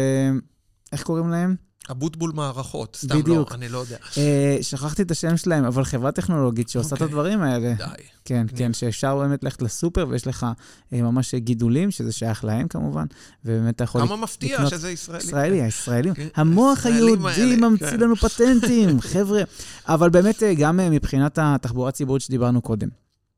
[0.93, 1.57] איך קוראים להם?
[1.91, 2.97] אבוטבול מערכות.
[3.01, 3.51] סתם בדיוק.
[3.51, 3.97] לא, אני לא יודע.
[4.19, 7.07] אה, שכחתי את השם שלהם, אבל חברה טכנולוגית שעושה את אוקיי.
[7.07, 7.75] הדברים האלה.
[7.75, 7.85] די.
[8.25, 8.47] כן.
[8.57, 10.47] כן, שאפשר באמת ללכת לסופר ויש לך
[10.93, 13.07] אה, ממש גידולים, שזה שייך להם כמובן,
[13.45, 14.01] ובאמת אתה יכול...
[14.07, 15.25] כמה מפתיע לקנות- שזה ישראלי.
[15.25, 16.15] ישראלי, הישראלים.
[16.15, 18.01] כן, המוח היהודי ממציא כן.
[18.03, 19.43] לנו פטנטים, חבר'ה.
[19.89, 22.89] אבל באמת, אה, גם אה, מבחינת התחבורה הציבורית שדיברנו קודם.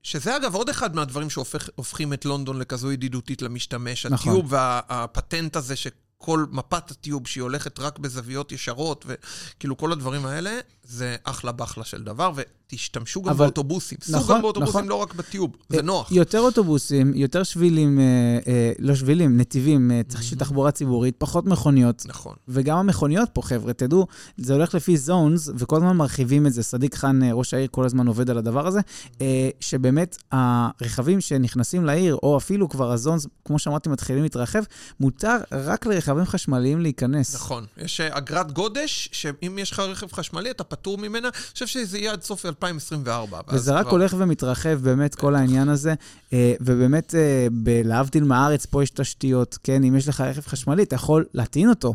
[0.02, 4.06] שזה אגב עוד אחד מהדברים שהופכים את לונדון לכזו ידידותית למשתמש.
[4.06, 4.32] נכון.
[4.32, 5.76] הטיוב והפטנט הזה
[6.22, 10.50] שכל מפת הטיוב שהיא הולכת רק בזוויות ישרות, וכאילו כל הדברים האלה,
[10.84, 13.98] זה אחלה בחלה של דבר, ותשתמשו גם אבל- באוטובוסים.
[14.02, 14.88] סעו נכון, גם באוטובוסים, נכון.
[14.88, 16.12] לא רק בטיוב, זה נוח.
[16.12, 18.04] יותר אוטובוסים, יותר שבילים, אה,
[18.46, 22.02] אה, לא שבילים, נתיבים, אה, צריך של תחבורה ציבורית, פחות מכוניות.
[22.06, 22.34] נכון.
[22.48, 24.06] וגם המכוניות פה, חבר'ה, תדעו,
[24.36, 26.62] זה הולך לפי זונס, וכל הזמן מרחיבים את זה.
[26.62, 28.80] סדיק חאן, אה, ראש העיר, כל הזמן עובד על הדבר הזה,
[29.20, 34.62] אה, שבאמת הרכבים שנכנסים לעיר, או אפילו כבר הזונס, כמו שאמרתי, מתחילים להתרחב,
[35.00, 37.34] מותר רק לרכבים חשמליים להיכנס.
[37.34, 37.64] נכון.
[37.76, 41.28] יש אה, אגרת גודש, שאם יש לך רכב חשמלי, אתה פטור ממנה.
[41.28, 43.40] אני חושב שזה יהיה עד סוף 2024.
[43.48, 45.94] ואז וזה רק כבר- הולך ומתרחב, באמת, כל העניין הזה.
[46.32, 47.46] אה, ובאמת, אה,
[47.84, 49.84] להבדיל מהארץ, פה יש תשתיות, כן?
[49.84, 51.94] אם יש לך רכב חשמלי, אתה יכול להטעין אותו.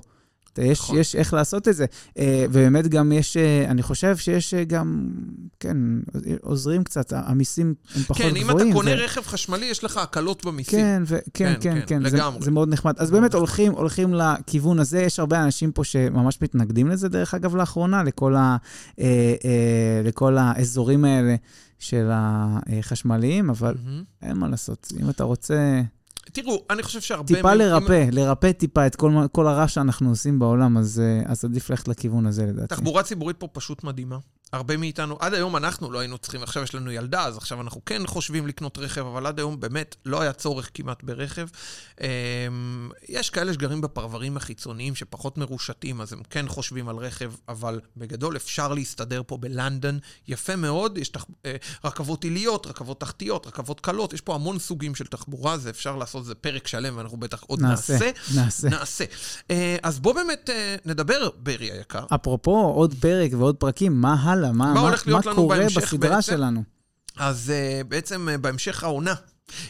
[0.53, 0.97] אתה- יש, נכון.
[0.97, 1.85] יש איך לעשות את זה.
[2.17, 5.09] אה, ובאמת גם יש, אה, אני חושב שיש אה, גם,
[5.59, 5.77] כן,
[6.41, 8.49] עוזרים קצת, המיסים הם פחות כן, גבוהים.
[8.49, 10.79] אם אתה קונה רכב חשמלי, יש לך הקלות במיסים.
[10.79, 12.41] כן, ו- כן, כן, כן, כן, כן, זה, לגמרי.
[12.41, 12.93] זה מאוד נחמד.
[12.97, 13.33] אז באמת.
[13.33, 15.01] הולכים, הולכים לכיוון הזה.
[15.01, 18.57] יש הרבה אנשים פה שממש מתנגדים לזה, דרך אגב, לאחרונה, לכל, ה,
[18.99, 19.05] אה,
[19.45, 21.35] אה, לכל האזורים האלה
[21.79, 24.03] של החשמליים, אבל מהמם.
[24.21, 24.87] אין מה לעשות.
[25.01, 25.81] אם אתה רוצה
[26.33, 27.27] תראו, אני חושב שהרבה...
[27.35, 31.45] טיפה מ- לרפא, לרפא טיפה את כל, כל הרע שאנחנו עושים בעולם, אז, אה, אז
[31.45, 32.67] עדיף ללכת לכיוון הזה, לדעתי.
[32.67, 34.17] תחבורה ציבורית פה פשוט מדהימה.
[34.53, 37.81] הרבה מאיתנו, עד היום אנחנו לא היינו צריכים, עכשיו יש לנו ילדה, אז עכשיו אנחנו
[37.85, 41.47] כן חושבים לקנות רכב, אבל עד היום באמת לא היה צורך כמעט ברכב.
[42.01, 42.07] אמ,
[43.09, 48.35] יש כאלה שגרים בפרברים החיצוניים שפחות מרושתים, אז הם כן חושבים על רכב, אבל בגדול
[48.35, 49.99] אפשר להסתדר פה בלונדון.
[50.27, 51.25] יפה מאוד, יש תח...
[51.45, 55.95] אה, רכבות עיליות, רכבות תחתיות, רכבות קלות, יש פה המון סוגים של תחבורה, זה אפשר
[55.95, 58.09] לעשות, זה פרק שלם, ואנחנו בטח עוד נעשה, נעשה.
[58.35, 58.69] נעשה.
[58.69, 59.05] נעשה.
[59.51, 62.05] אה, אז בוא באמת אה, נדבר, ברי היקר.
[62.15, 64.42] אפרופו עוד פרק ועוד פרקים, מה הלאה?
[64.51, 66.21] מה, מה להיות מה לנו קורה בסדרה בעצם?
[66.21, 66.63] שלנו?
[67.17, 69.13] אז uh, בעצם uh, בהמשך העונה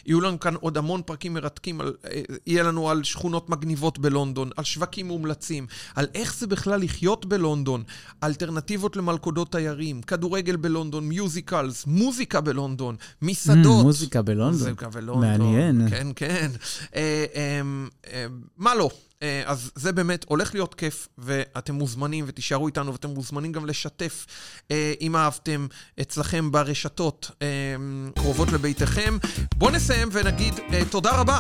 [0.06, 4.50] יהיו לנו כאן עוד המון פרקים מרתקים, על, אה, יהיה לנו על שכונות מגניבות בלונדון,
[4.58, 7.84] על שווקים מומלצים, על איך זה בכלל לחיות בלונדון,
[8.24, 13.82] אלטרנטיבות למלכודות תיירים, כדורגל בלונדון, מיוזיקלס, מוזיקה בלונדון, מסעדות.
[13.82, 14.60] Mm, מוזיקה בלונדון.
[14.60, 15.28] מוזיקה בלונדון.
[15.28, 15.90] מעניין.
[15.90, 16.52] כן, כן.
[16.96, 17.62] אה, אה,
[18.14, 18.26] אה,
[18.58, 18.90] מה לא?
[19.24, 24.26] אה, אז זה באמת הולך להיות כיף, ואתם מוזמנים, ותישארו איתנו, ואתם מוזמנים גם לשתף,
[24.72, 25.68] אה, אם אהבתם,
[26.02, 27.48] אצלכם ברשתות אה,
[28.16, 29.18] קרובות לביתכם.
[29.56, 30.54] בואו נסיים ונגיד
[30.90, 31.40] תודה רבה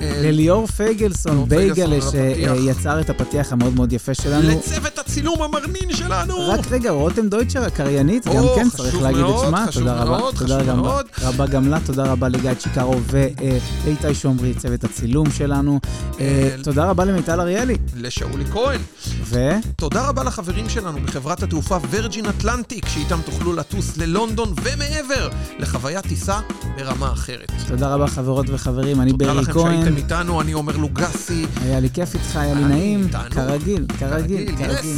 [0.00, 1.96] לליאור פייגלסון, בייגלה.
[2.10, 4.48] שיצר את הפתיח המאוד מאוד יפה שלנו.
[4.48, 6.48] לצוות הצילום המרנין שלנו!
[6.48, 9.66] רק רגע, רותם דויטשר, הקריינית, גם כן חשוב צריך להגיד מאוד, את שמה.
[9.66, 10.18] חשוב תודה רבה.
[10.18, 10.82] מאוד, תודה חשוב רבה.
[10.82, 11.06] מאוד.
[11.22, 15.80] רבה גם לה, תודה רבה לגיא צ'יקרו ולאיתי שומרי, צוות הצילום שלנו.
[16.20, 17.76] אה, תודה רבה למיטל אריאלי.
[17.96, 18.80] לשאולי כהן.
[19.24, 19.50] ו...
[19.76, 26.40] תודה רבה לחברים שלנו בחברת התעופה וירג'ין אטלנטיק, שאיתם תוכלו לטוס ללונדון ומעבר, לחוויית טיסה
[26.76, 27.52] ברמה אחרת.
[27.68, 29.74] תודה רבה חברות וחברים, אני תודה ברי לכם כהן.
[29.76, 31.46] שהייתם איתנו, אני עומר לוגסי.
[31.62, 33.08] היה לי כיף איתך, היה לי נעים.
[33.30, 34.96] כרגיל, כרגיל, כרגיל.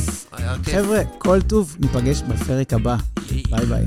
[0.72, 2.96] חבר'ה, כל טוב, ניפגש בפרק הבא.
[3.50, 3.84] ביי ביי.